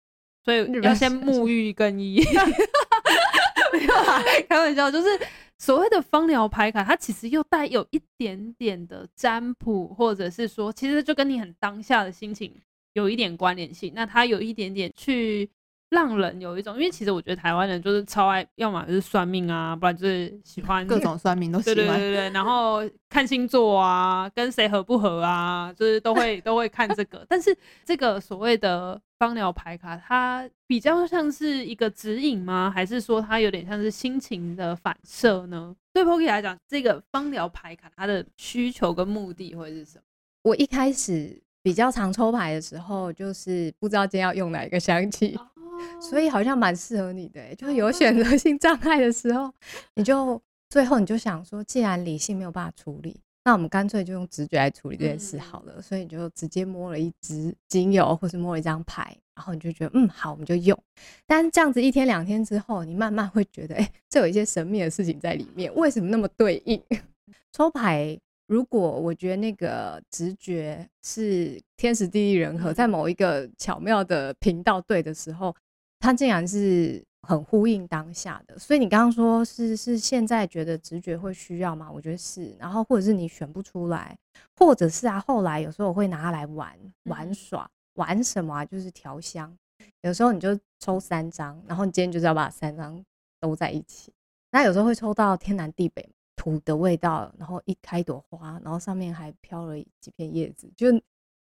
[0.43, 2.19] 所以要先沐浴更衣。
[3.71, 5.07] 没有啦，开玩笑，就是。
[5.57, 12.53] 所谓的芳疗牌卡，它其实又带有一点点的占卜，或者是说，其实就跟你很当下的心情
[12.93, 13.91] 有一点关联性。
[13.95, 15.49] 那它有一点点去。
[15.89, 21.75] 让人有一种，因为其实我觉得台湾人就是超爱，要么就是算命啊，不然就是喜欢各种算命都 喜欢。
[21.75, 27.25] 对对对对，然后看星座啊，跟谁合不合啊，就是都会都会看这个。
[27.29, 32.69] 但是这个所谓的芳疗牌卡，它比较像是一个指引吗？
[32.73, 35.73] 还是说它有点像是心情的反射呢？
[35.93, 40.03] 对 Poki 来讲，这个芳疗牌卡它的需求跟目的会是什么？
[40.43, 45.39] 我一开始比较常抽牌的时候，就是不知道今天要用哪一个香气。
[45.99, 49.51] 所以好像蛮适合你的，欸，就是有选择性障碍的时候，
[49.95, 55.81] 你就最后你就想说，既然理性没有办法处理，那我们干脆就用直觉来处理这件事好了。
[55.81, 60.77] 所以你就直接摸了一支精油，或是摸了一张牌，然后你就觉得嗯好，我们就用。
[61.25, 66.81] 但这样子一天两天之后，你慢慢会觉得，哎，这有一些神秘的事情在里面，为什么那么对应？
[67.53, 75.55] 抽牌，如果我觉得那个直觉是天时地利人和，在某一个巧妙的频道对的时候。
[75.99, 81.91] 它竟然是很呼应当下的，所以你刚刚说是是现在觉得直觉会需要吗？
[81.91, 84.17] 我觉得是，然后或者是你选不出来，
[84.55, 88.63] 或者是啊，后来有时候我会拿它来玩玩耍，玩什么啊？
[88.63, 89.57] 就是调香，
[90.01, 93.03] 有时候你就抽三张，然后你今天就是要把三张
[93.39, 94.13] 都在一起，
[94.51, 100.87] 那有时候会抽到天南地北土的味道，然后一开一朵花，然后上面还飘了几片叶子，就。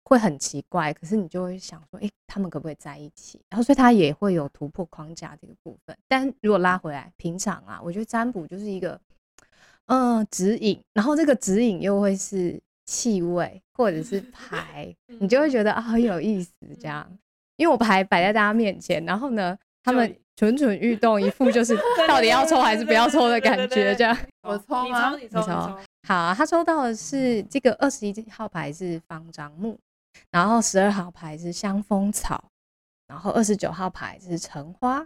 [0.03, 3.39] 会很奇怪，可是你就会想说，诶，他们可不可以在一起？
[3.49, 5.97] 然后所以他也会有突破框架这个部分。
[6.07, 8.99] 但如果拉回来平常啊，我觉得占卜就是一个，
[9.85, 17.09] 嗯、呃，指引，然后这个指引又会是气味或者是 牌，你就会觉得啊很有意思这样。
[17.55, 24.17] 因为我牌摆在大家面前，然后呢，他们蠢蠢欲动，一副就是 到底要抽还是不要抽的感觉这样。
[24.41, 25.15] 我抽吗？
[25.15, 25.51] 你抽，你抽，
[26.07, 29.79] 好啊，他抽到的是这个二十一号牌是方樟木。
[30.31, 32.43] 然后十二号牌是香风草，
[33.07, 34.99] 然后二十九号牌是橙花，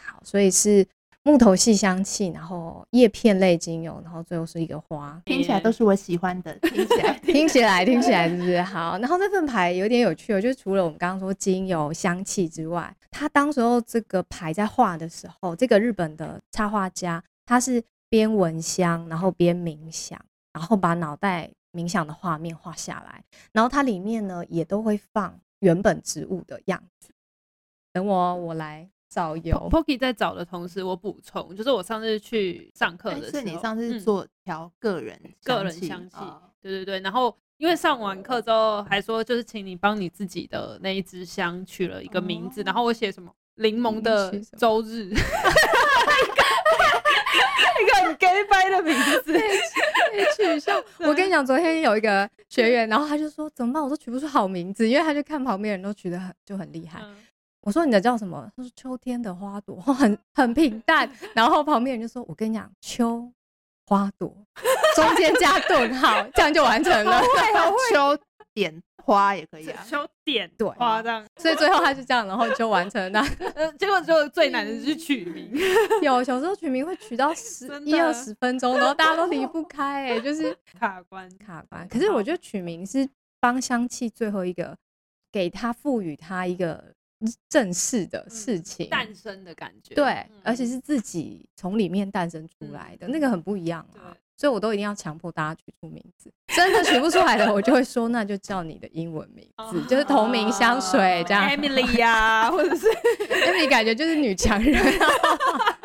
[0.00, 0.86] 好，所以是
[1.24, 8.98] 木头系香气，然后叶片类精油，然后最后是一个花，听起来都是我喜欢的，听起来听起来听起来是不是好？
[8.98, 20.18] 然后这份牌有点有趣哦，就是除了我们刚刚说精油香气之外，他当时候这个牌在画的时候，这个日本的插画家他是边闻香，然后边冥想，
[20.52, 21.50] 然后把脑袋。
[21.72, 27.12] 冥想的画面画下来，然后它里面呢也都会放原本植物的样子。
[27.92, 29.68] 等我，我来找油。
[29.70, 36.16] Poki 在找的同时，我补充，就是我上次去上课的时候，是你上次做调个人、嗯、个人香气，
[36.60, 37.00] 对对对。
[37.00, 45.10] 然后因为上完课之后还说，就是请你帮你自己的那一支香取了一个名字，哦、然后我写什么柠檬的周日
[47.82, 49.38] 一个很 gay 掰的名字。
[50.36, 53.82] 取笑， 我跟你讲，昨天有一个学员，然后他就说怎么办？
[53.82, 57.00] 我都取不出好名字，因为他就看旁边人都取得很就很厉害。
[57.62, 58.50] 我说你的叫什么？
[58.56, 61.08] 他说秋天的花朵，很很平淡。
[61.34, 63.30] 然后旁边人就说：“我跟你讲，秋
[63.86, 64.34] 花朵
[64.96, 67.22] 中间加顿号，这样就完成了。”
[67.92, 68.18] 秋
[68.54, 71.26] 点花也可以啊，秋点对花这样。
[71.36, 73.20] 所以最后他是这样，然后就完成了。
[73.54, 75.52] 呃，结果就最难的是取名。
[76.02, 81.86] 有小时候取名会取到十一二十分钟，然后大家都离不开，哎，就是 卡关卡关。
[81.88, 83.08] 可是我觉得取名是
[83.40, 84.76] 帮香气最后一个，
[85.30, 86.94] 给它赋予它一个。
[87.48, 94.10] 正式的事情诞生的感觉，对，而且是自己从里面诞生出来的，那个很不一样啊。
[94.42, 102.88] 所以我都一定要强迫大家取出名字，真的取不出来的，我就会说那就叫你的英文名字，就是同名香水这样，Emily 呀，或者是
[103.30, 104.82] Emily，感觉就是女强人。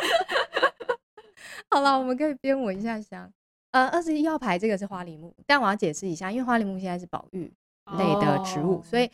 [1.69, 3.31] 好了，我们可以边闻一下香。
[3.73, 7.53] 呃，二十一号牌这个是花梨木，但我要解释一下，因为花梨木现在是保育
[7.95, 9.07] 类的植物，所以。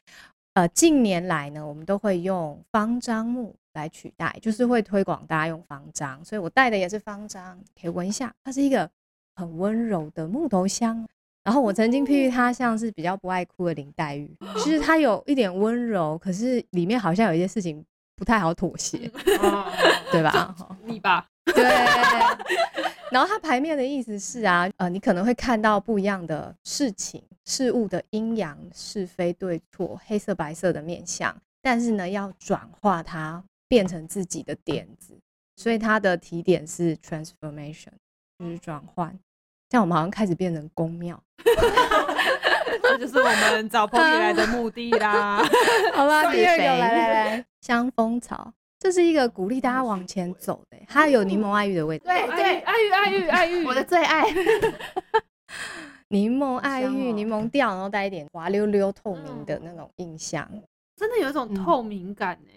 [0.54, 8.88] 呃，近年来呢，我们都会用方樟木来取代，就是会推广大家用方樟，所以我带的也是方樟，可以闻一下，它是一个
[9.36, 11.06] 很温柔的木头香。
[11.43, 17.84] 然后我曾经譬喻她像是比较不爱哭的林黛玉，其实她有一点温柔，可是里面好像有一些事情
[18.15, 19.12] 不太好妥协，
[20.12, 20.56] 对吧？
[20.86, 21.63] 你吧，对。
[23.12, 35.13] 然后它牌面的意思是啊，呃，你可能会看到不一样的事情、事物的阴阳、是非对错、黑色白色的面相，但是呢，要转化它变成自己的点子，
[35.58, 37.89] 所以它的提点是 transformation，
[38.44, 39.18] 就是转换。
[39.70, 41.20] 这样我们好像开始变成宫庙，
[42.84, 45.42] 这就是我们找 Pocky 来的目的啦。
[45.96, 48.54] 好吧，第二个来来来，香蜂草。
[48.80, 52.06] 这是一个鼓励大家往前走的，它有柠檬爱玉的味道。
[52.06, 54.26] 对对，爱玉爱玉爱玉，我的最爱。
[56.10, 60.48] 柠檬爱玉，柠檬调，然后带一点滑溜溜、透明的那种印象，
[60.98, 62.50] 真的有一种透明感呢。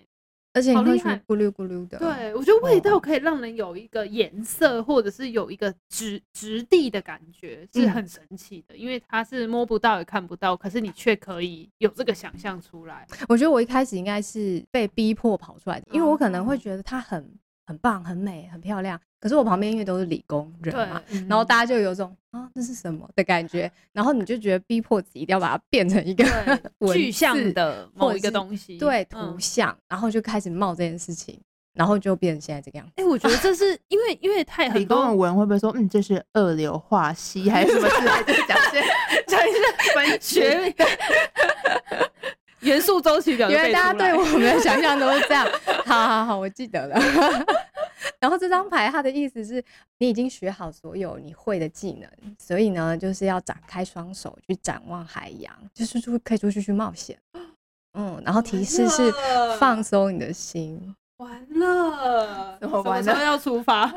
[0.56, 8.74] 而且你会觉得咕噜咕噜的，对，我觉得味道可以让人有一个颜色，或者是有一个质质地的感觉，是很神奇的。
[8.74, 13.06] 因为它是摸不到也看不到，可是你却可以有这个想象出来。
[13.28, 17.38] 我觉得我一开始应该是被逼迫跑出来的，因为我可能会觉得它很。
[17.68, 18.96] 很棒，很美，很漂亮。
[19.26, 23.68] 可是我旁边因为都是理工人嘛，嗯、然后大家就有种啊，这是什么的感觉。
[23.92, 26.24] 然后你就觉得逼迫自己一定要把它变成一个
[26.94, 31.36] 具象的某一个东西，对，图像，嗯、然后就开始冒这件事情，
[31.74, 32.92] 然后就变成现在这个样子。
[32.98, 38.46] 哎、欸，我觉得这是 因为因为太理工的文会不会说，嗯，这是二硫化硒还是什么之类的？
[38.46, 38.84] 讲一些
[39.26, 39.58] 讲一些
[39.96, 40.72] 文学
[42.66, 45.48] 元素周期表，因为大家对我们的想象都是这样。
[45.86, 46.98] 好好好，我记得了。
[48.18, 49.62] 然后这张牌它的意思是
[49.98, 57.16] 你已经学好所有你会的技能，所以呢，就是要展开双手去展望海洋，就是出可以出去去冒险。
[57.94, 59.12] 嗯，然后提示是
[59.58, 60.94] 放松你的心。
[61.18, 63.02] 完了，什么完了？
[63.02, 63.90] 什么时候要出发？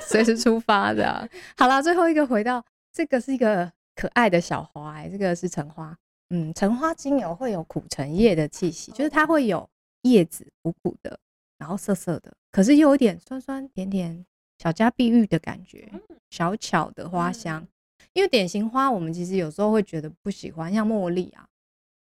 [0.00, 1.28] 随时出发的。
[1.56, 3.72] 好了，最后一个回到这个是一个。
[3.98, 5.98] 可爱的小花、欸，这个是橙花。
[6.30, 9.68] 嗯，橙花精油会有苦橙叶的气息，就是它会有
[10.02, 11.18] 叶子苦苦的，
[11.58, 14.24] 然后涩涩的，可是又有点酸酸甜甜、
[14.60, 15.90] 小家碧玉的感觉，
[16.30, 17.66] 小巧的花香。
[18.12, 21.44] 因为典型花，我们其实有时候会觉得不喜欢，像茉莉啊，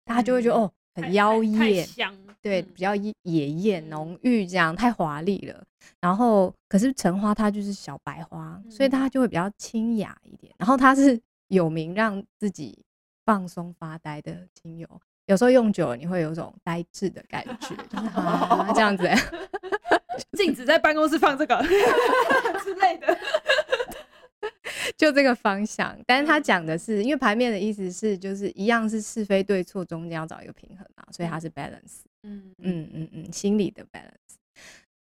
[0.04, 5.64] 大家就会觉得哦，很妖艳，香，对，比较野艳浓郁，这样太华丽了。
[5.98, 10.52] 然后，可是橙花它就是小白花，所以它就会比较清雅一点。
[10.58, 11.18] 然后它是。
[11.48, 12.84] 有名让自己
[13.24, 14.88] 放松发呆的精油，
[15.26, 19.16] 有时候用久了你会有种呆滞的感觉，就是啊这样子、 欸。
[20.32, 21.56] 禁止在办公室放这个
[22.62, 23.18] 之类的，
[24.96, 25.96] 就这个方向。
[26.06, 32.00] 但是他讲的是，因为牌面的意思是，就是一样是是非对错中间要找一个平衡啊，所以它是 balance。
[32.22, 34.36] 嗯嗯嗯嗯，心理的 balance。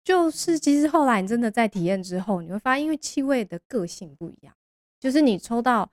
[0.03, 4.53] 就是其实后来你真的在体验之后，你会发现，因为气味的个性不一样，
[4.99, 5.91] 就是你抽到。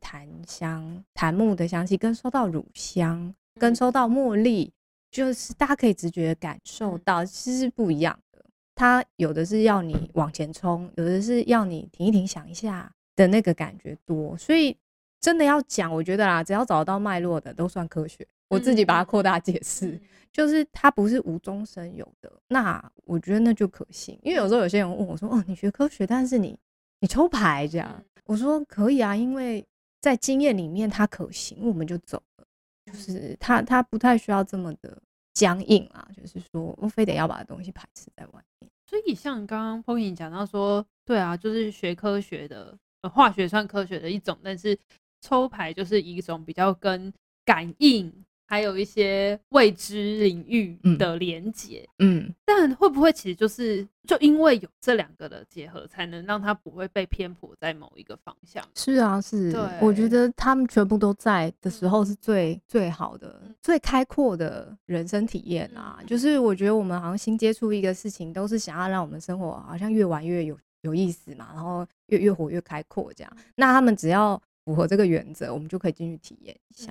[0.00, 4.72] 檀香、檀木的香气，跟收到乳香，跟收到茉莉，
[5.10, 8.44] 就是大家可以直觉感受到，其实是不一样的。
[8.74, 14.36] 它有的是要你往前冲，有的是要你停一停、想一下的那个感觉多。
[14.36, 14.76] 所以
[15.20, 18.26] 真的要讲，我觉得啦，只要找到脉络的都算科学。
[18.48, 20.00] 我自己把它扩大解释，
[20.32, 22.30] 就是它不是无中生有的。
[22.48, 26.56] 那我觉得那就可信，因为有时候有些人问我说：“哦，你学科学，但是你
[27.00, 29.64] 你抽牌这样？”我说：“可以啊，因为。”
[30.04, 32.44] 在经验里面，它可行，我们就走了。
[32.84, 35.00] 就是它，它不太需要这么的
[35.32, 36.06] 僵硬啊。
[36.14, 38.70] 就是说，我非得要把东西排斥在外面。
[38.86, 44.78] 所以，像刚刚 Pocky 讲到说，对啊，就是学科学的，呃，化学算科学的一种，但是
[45.22, 47.10] 抽牌就是一种比较跟
[47.46, 48.12] 感应
[48.46, 58.62] 还有一些未知领域的连接，嗯，但会不会其实就是就因为有这两个的结合，才能让它不会被偏颇在某一个方向？
[58.74, 65.98] 是啊，是，对，我觉得他们全部都在的时候是最最好的、最开阔的人生体验啊。
[66.06, 73.36] 就是我觉得我们好像新接触一个事情，都是想要让我们生活好像越玩越有有意思嘛，然后越越活越开阔这样。
[73.56, 76.90] 那他们只要符合这个原则，我们就可以进去体验一下。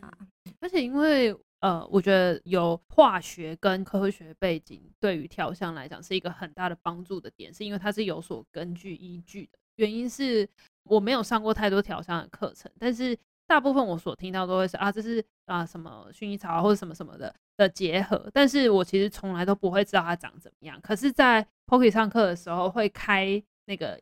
[0.59, 9.57] 而且因为呃，我觉得有化学跟科学背景，对于调香来讲是一个很大的帮助的点，是因为它是有所根据依据的。
[9.77, 10.47] 原因是
[10.83, 13.17] 我没有上过太多调香的课程，但是
[13.47, 20.79] 大部分我所听到都会是啊，这是啊什么薰衣草或者什么什么的的结合，但是我其实从来都不会知道它长怎么样。
[20.81, 23.99] 可是，在 Poki 上课的时候会开那个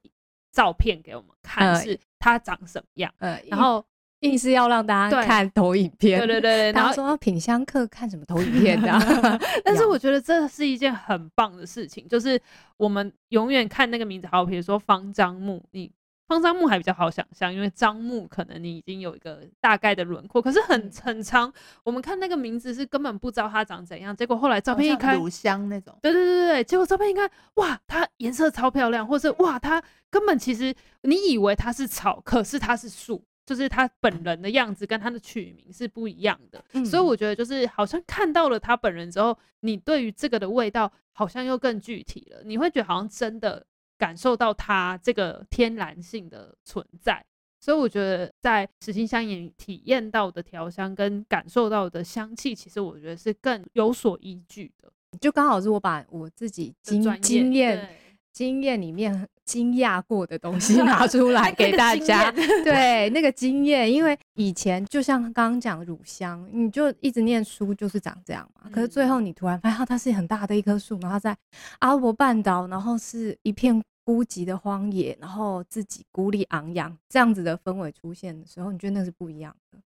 [0.52, 3.84] 照片给我们看，是它长什么样，呃，然后。
[4.22, 9.00] 硬是要让大家看投影片，对对对，然后说品香课看什么投影片的、啊。
[9.66, 12.40] 但是 我觉得这是一件很棒的事情，就是
[12.78, 15.92] 我们永远看那个名字，好，比如说方樟木，你
[16.32, 21.52] 芳樟木还比较好想象，因为樟木可能你已经有一个大概的轮廓，可是很很长，
[21.84, 33.22] 我们看那个名字是根本不知道它长怎样，结果后来照片一看，乳香那种，对对对对，结果照片一看，哇，它颜色超漂亮，或是哇，它根本其实你以为它是草，可是它是树。
[33.44, 43.66] 就是他本人的样子跟他的取名是不一样的，嗯、所以我觉得就是好像看到了他本人之后，你对于这个的味道好像又更具体了，你会觉得好像真的
[44.02, 47.24] 感受到它这个天然性的存在。
[47.60, 54.92] 所以我觉得在实心香也体验到的调香跟感受到的香气，其实我觉得是更有所依据的。
[55.20, 57.88] 就刚好是我把我自己经经验
[58.34, 59.28] 经验里面。
[59.44, 68.70] 惊讶过的东西拿出来 给大家，对 那个经验，因为以前就像刚刚讲乳香，你就一直念书就是长这样嘛。
[68.72, 71.36] 可是最后你突然发现它是很大的一棵树，然后在
[71.80, 79.80] 阿拉伯半岛，然后是一片孤寂的荒野，然后自己孤立昂扬这样子的氛围出现的时候，你觉得那是不一样的，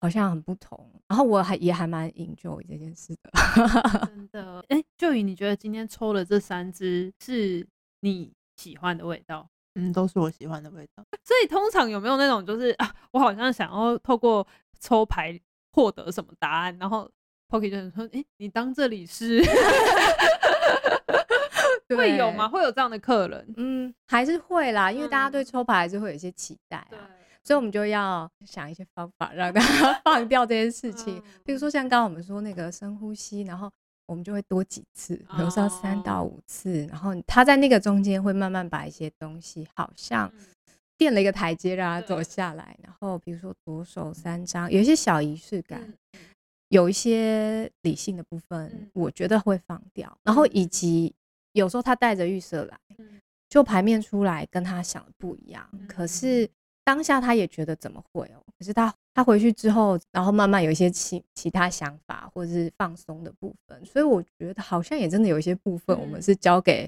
[0.00, 0.90] 好像很不同。
[1.08, 3.30] 然后我还也还蛮 enjoy 这件事的，
[4.06, 4.60] 真的。
[4.68, 7.66] 哎、欸，就以你觉得今天抽的这三支是
[8.00, 11.04] 你喜欢的味道，嗯，都是我喜欢的味道。
[11.24, 14.46] 所以通常有没有那种，就是啊，我好像想要透过
[14.80, 15.38] 抽牌
[15.72, 17.10] 获得什么答案，然后
[17.48, 19.42] Poki 就说：“哎、欸，你当这里是？”
[21.96, 22.48] 会有吗？
[22.48, 23.54] 会有这样的客人？
[23.56, 27.08] 嗯，还是会啦，因为大家对抽牌还是会有一些期待啊，嗯、
[27.42, 31.22] 所以我们就要想一些方法让 大家放掉这件事情。
[31.44, 33.70] 比如说像刚刚我们说那个深呼吸，然后。
[34.08, 36.92] 我们就会多几次，比如说三到五次，oh.
[36.92, 40.32] 然后他在那个中间会慢慢把一些东西，好像
[40.96, 42.76] 垫了一个台阶让他走下来。
[42.84, 45.92] 然后比如说左手三张，有一些小仪式感，
[46.68, 50.16] 有一些理性的部分，我觉得会放掉。
[50.22, 51.12] 然后以及
[51.56, 52.78] 有时候他带着预设来，
[53.48, 56.48] 就牌面出来跟他想的不一样，可是
[56.84, 58.42] 当下他也觉得怎么会哦？
[58.58, 58.94] 可是他。
[59.16, 66.86] 他回去之后，然后慢慢有一些其其他想法或者是放松的部分，所以我觉得好像也真的有一些部分，我们是交给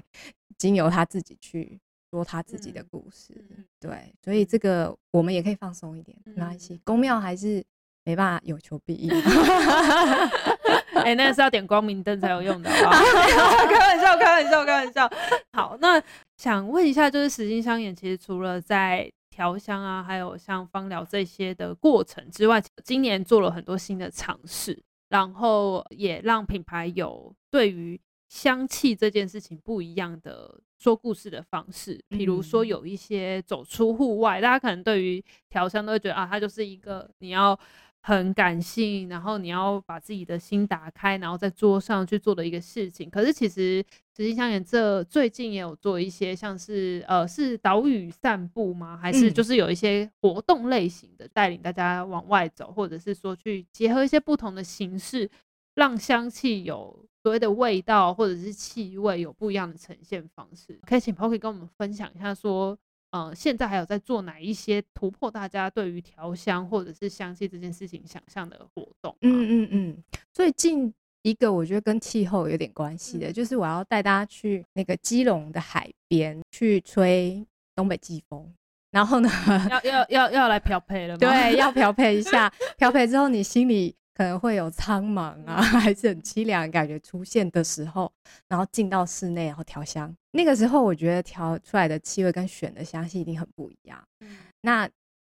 [0.55, 1.79] 经由他自己去
[2.11, 3.33] 说他自己的故事。
[3.79, 6.79] 对，所以这个我们也可以放松一点，没关系。
[6.83, 7.63] 宫庙还是
[8.05, 9.09] 没办法有求必应。
[10.93, 13.65] 哎、欸，那个是要点光明灯才有用的，好不好？
[13.67, 15.09] 开玩笑，开玩笑，开玩笑。
[15.53, 16.01] 好，那
[16.37, 31.99] 想问一下，就是时心香眼，其实除了在调香啊，还有像芳疗这些的过程之外，今年做了很多新的尝试，然后也让品牌有对于香气这件事情不一样的说故事的方式。
[32.09, 37.57] 比如说有一些走出户外，大家可能对于调香都会觉得啊，它就是一个你要。
[38.01, 43.09] 很感性，然后你要把自己的心打开，然后在桌上去做的一个事情。
[43.09, 43.83] 可是其实
[44.15, 48.97] 实际香眼这最近也有做一些，像是呃是岛屿散步吗？
[48.97, 55.29] 还是就是有一些活动类型的，带领大家往外走，或者是说去结合一些不同的形式，
[55.75, 60.79] 让香气有所谓的味道或者是气味有不一样的呈现方式。
[60.85, 62.77] 可以请 Poki 跟我们分享一下说。
[63.11, 69.15] 呃，现在还有在做哪一些突破大家对于调香或者是香气这件事情想象的活动？
[69.21, 70.03] 嗯嗯嗯，
[70.33, 70.93] 最近
[71.23, 77.45] 一个我觉得跟气候有点关系的，嗯、就是我要带大家去那个基隆的海边去吹
[77.75, 78.53] 东北季风，
[78.91, 79.29] 然后呢，
[79.69, 81.19] 要要要要来漂配了吗？
[81.19, 83.95] 对，要 漂配一下，漂配之后你心里。
[84.19, 88.11] 可能会有苍茫啊， 还是很凄凉感觉出现的时候，
[88.49, 90.13] 然后进到室内，然后调香。
[90.31, 93.97] 那个时候，我觉得调出来的气味跟选的香气一定很不一样。
[94.19, 94.89] 嗯、那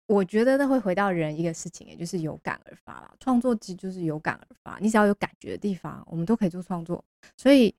[0.06, 3.10] 我觉得那会回到人一个事情，也就是有感而发啦。
[3.18, 7.02] 创作其实就是有感而发，你只要有感觉的地方，我们都可以做创作。
[7.38, 7.74] 所以，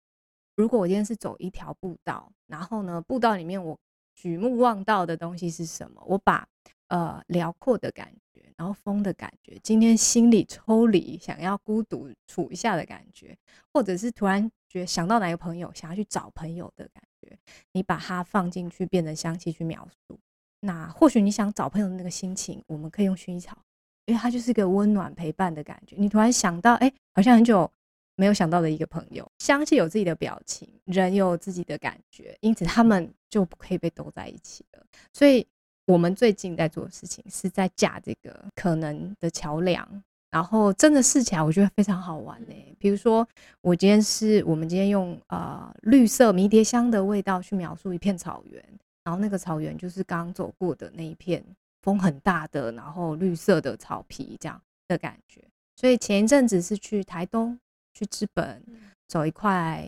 [0.56, 3.78] 如果我今天是走一条步道，然后呢，步道里面我
[4.16, 6.02] 举目望到的东西是什么？
[6.08, 6.48] 我把
[6.88, 8.20] 呃辽阔的感觉，
[8.58, 13.38] 然后风的感觉，今天心里抽离，想要孤独处一下的感觉，
[13.74, 17.38] 或者是突然觉想到哪个朋友，想要去找朋友的感觉，
[17.74, 20.20] 你把它放进去，变成香气去描述。
[20.62, 23.58] 那或许你想找朋友的那个心情，我们可以用薰衣草，
[24.06, 25.96] 因为它就是个温暖陪伴的感觉。
[26.00, 27.70] 你突然想到，哎、好像很久
[28.16, 29.30] 没有想到的一个朋友。
[29.40, 34.84] 香气有自己的表情，人有自己的感觉，因此他们就不可以被兜在一起了。
[35.14, 35.46] 所以，
[35.86, 39.88] 我们最近在做的事情是在架这个可能的桥梁，
[40.32, 42.76] 然后真的试起来，我觉得非常好玩呢、欸。
[42.80, 43.28] 比如说，
[43.62, 48.64] 我今天是我们今天用呃绿色迷迭香的味道去描述一片草原。
[49.04, 51.44] 然后那个草原就是刚走过的那一片
[51.84, 55.40] 风很大的，然后绿色的草皮这样的感觉。
[55.76, 57.56] 所以前一阵子是去台东，
[57.94, 58.60] 去知本
[59.08, 59.88] 走一块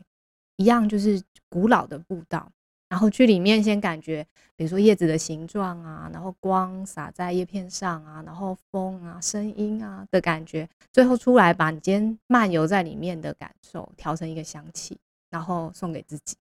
[0.57, 1.19] 一样就是
[1.49, 2.47] 古老的步道，
[2.89, 4.25] 然后去里面先感觉，
[4.55, 14.97] 比如说叶子的形状啊，然后光洒在叶片上啊，然后风啊、声音啊的感觉，最后出来把你今天漫游在里面的感受调成一个香气，
[15.29, 16.35] 然后送给自己。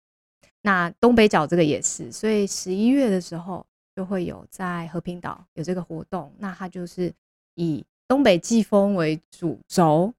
[0.61, 3.65] 那东北角这个也是，所以十一月的时候
[3.95, 6.31] 就会有在和平岛有这个活动。
[6.37, 7.13] 那它就是
[7.55, 10.13] 以东北季风为主轴。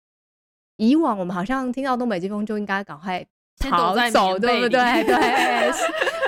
[0.77, 3.27] 以往我们好像听到东北季风就应该赶快
[3.59, 4.81] 逃走，对不对？
[5.05, 5.73] 对，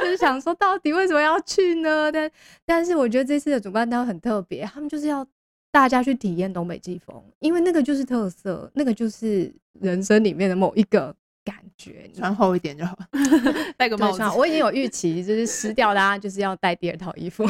[0.01, 2.11] 就是想说到底为什么要去呢？
[2.12, 2.31] 但
[2.64, 5.26] 但是我觉得这次的主办单位很特别，他们就是要
[5.70, 11.14] 大家去体验东北季风，因为那个就是特色，那个就是人生里面的某一个。
[11.45, 12.95] 感觉穿厚一点就好，
[13.79, 14.22] 戴个帽子。
[14.37, 17.43] 我已经有预期，就是湿掉，大家就是要带第二套衣服，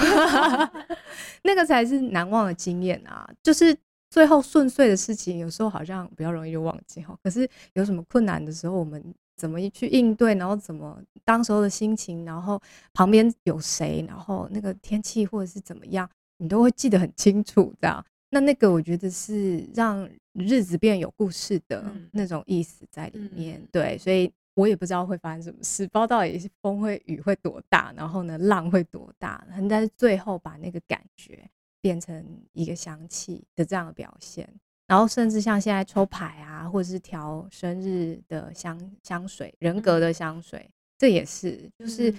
[1.43, 3.29] 那个才是难忘的经验啊！
[3.43, 3.77] 就是
[4.09, 7.13] 最后顺遂的事情，有时候好像比较容易就忘记哈。
[7.25, 9.03] 可是有什么困难的时候，我们
[9.39, 12.61] 怎么去应对，然后怎么当时候的心情，然后
[12.93, 18.05] 旁边有谁，然后那个天气或者是怎么样，你都会记得很清楚，这样。
[18.31, 31.49] 那那个我觉得是让日子变有故事的那种意思在里面，嗯、对，所以我也不知道会发生什么事，不知道到底是风会雨会多大，然后呢浪会多大，但是最后把那个感觉
[31.81, 32.23] 变成
[32.53, 34.47] 一个香气的这样的表现，
[34.89, 42.13] 然后甚至像现在抽牌啊，或者是调生日的香香水、人格的香水，嗯、这也是就是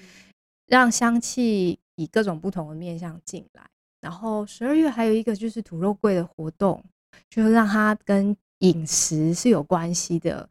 [0.67, 3.63] 让香气以各种不同的面向进来。
[3.99, 6.81] 然后十二月还有一个就是土肉桂的活动，
[7.29, 10.47] 就是让它跟饮食是有关系的。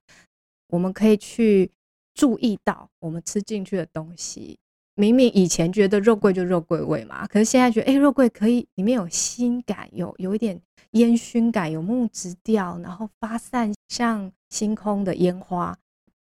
[0.69, 1.71] 我们可以去
[2.14, 4.59] 注意到我们吃进去的东西。
[4.97, 10.61] 明明以前觉得肉桂就肉桂味嘛，可是现在觉得，哎，肉桂可以里面有辛感，有有一点
[10.93, 15.76] 烟熏感，有木质调，然后发散像星空的烟花。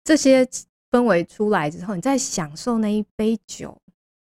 [0.04, 0.46] 这些
[0.90, 3.76] 氛围出来之后，你在享受那一杯酒。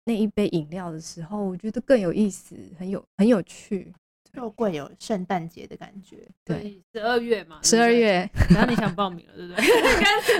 [0.06, 3.90] 那一杯饮料的时候，我觉得更有意思，很有很有趣。
[4.34, 9.54] 肉桂有圣诞节的感觉，对，十二月嘛，十二月，然后你想报名了，对不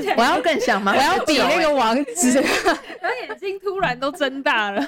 [0.03, 0.14] 对？
[0.18, 0.92] 我要更想吗？
[0.99, 2.32] 我要比那个王子，
[3.01, 4.82] 然后眼睛突然都睁大了。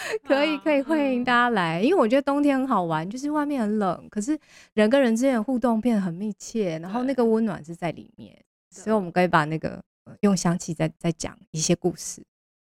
[0.24, 4.38] 可以可以，欢迎大家来，因为我觉得冬天很好玩，就是外面很冷，可是
[4.74, 8.36] 人跟人之间的互动变得很密切，然后那个温暖是在里面，
[8.70, 9.82] 所以我们可以把那个
[10.20, 12.22] 用香气再再讲一些故事。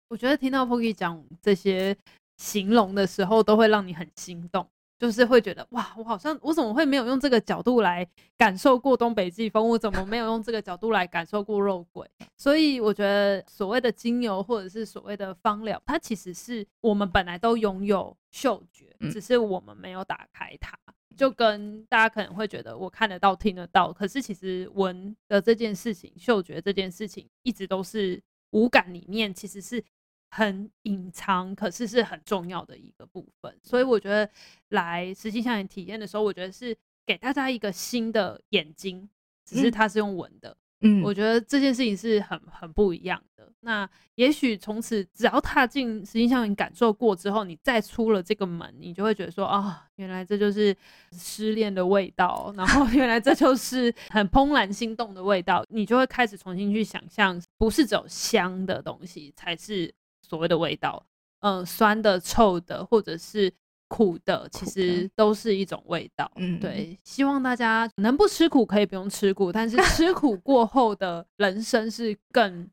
[0.09, 1.95] 我觉得听到 Poki 讲这些
[2.37, 4.67] 形容的时候，都会让你很心动，
[5.03, 9.67] 就是会觉得哇，我好像我怎么会没有用这个角度来感受过东北季风？
[9.67, 12.09] 我怎么没有用这个角度来感受过肉桂？
[12.37, 20.71] 所以我觉得所谓的精油或者是所谓的芳疗，它其实是我们本来都拥有嗅觉，只是我们没有打开它。
[21.17, 29.83] 就跟大家可能会觉得我看得到、听得到，可是其实闻的这件事情、嗅觉这件事情，一直都是五感里面其实是。
[30.35, 33.55] 很隐藏，可是是很重要的一个部分。
[33.61, 34.27] 所以我觉得
[34.69, 36.75] 来实际上体验的时候，我觉得是
[37.05, 39.07] 给大家一个新的眼睛，
[39.45, 40.57] 只是它是用闻的。
[40.81, 43.47] 嗯，我觉得这件事情是很很不一样的。
[43.59, 50.75] 那也许从此只要踏进实际上你感受过之后，你再出了这个门，你就会觉得说啊、哦，原来这就是
[51.11, 55.63] 失恋的味道，然后 原来这就是很怦然心动的味道。
[55.69, 59.93] 你就会开始重新去想象，不是只有香的东西才是。
[60.33, 61.05] 所谓的味道，
[61.41, 63.53] 嗯、呃，酸的、臭的，或者是
[63.87, 66.31] 苦的，其实都是一种味道。
[66.37, 72.67] 嗯，对，希望大家能不吃苦可以不用吃苦，但是 吃苦过后的人生是更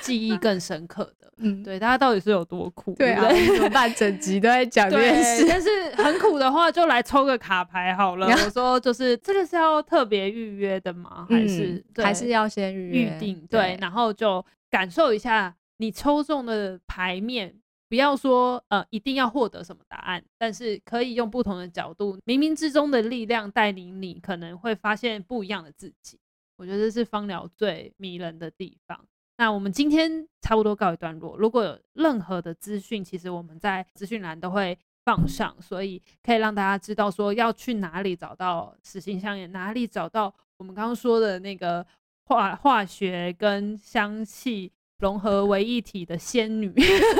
[0.00, 1.30] 记忆更深刻的。
[1.36, 2.94] 嗯，对，大家到底是有多苦？
[2.94, 3.92] 对啊，怎么 办？
[3.94, 5.44] 整集都在讲这件事。
[5.46, 5.68] 但是
[6.02, 8.26] 很苦的话，就来抽个卡牌好了。
[8.26, 11.26] 我说，就是这个是要特别预约的吗？
[11.28, 13.46] 还是还是要先预约预定？
[13.50, 17.58] 对，然后就感受一下你抽中的牌面。
[17.88, 26.18] 不要说呃，一定要获得什么答案，但是可以用不同的角度，冥冥之中的力量带领你，可能会发现不一样的自己。
[26.56, 28.98] 我觉得这是芳疗最迷人的地方。
[29.36, 31.36] 那我们今天差不多告一段落。
[31.36, 41.86] 如果有任何的资讯，其实我们在资讯栏都会放上，所以可以让大家知道说要去哪里找到实心香烟，哪里找到我们刚刚说的那个
[42.24, 44.72] 化化学跟香气。
[45.02, 46.72] 融合为一体的仙女，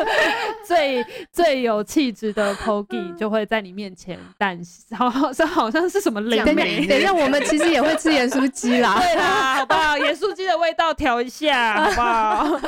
[0.65, 6.87] 最最有气质的 Pogi 就会在你面前诞生，好好像好像是什么灵媒。
[6.87, 8.97] 等一下，我们其实也会吃盐酥鸡啦。
[9.03, 9.99] 对啦，好不好？
[9.99, 12.61] 盐酥鸡的味道调一下，好不好？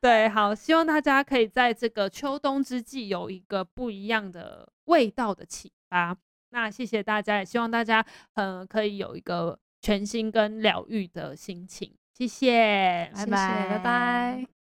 [0.00, 6.16] 对，好，希望大家可以在这个秋冬之际有一个不一样的味道的启发。
[6.52, 8.02] 那谢谢大家，也希望大家
[8.34, 11.92] 嗯可以有一个全新跟疗愈的心情。
[12.16, 14.63] 谢谢，拜拜，拜拜。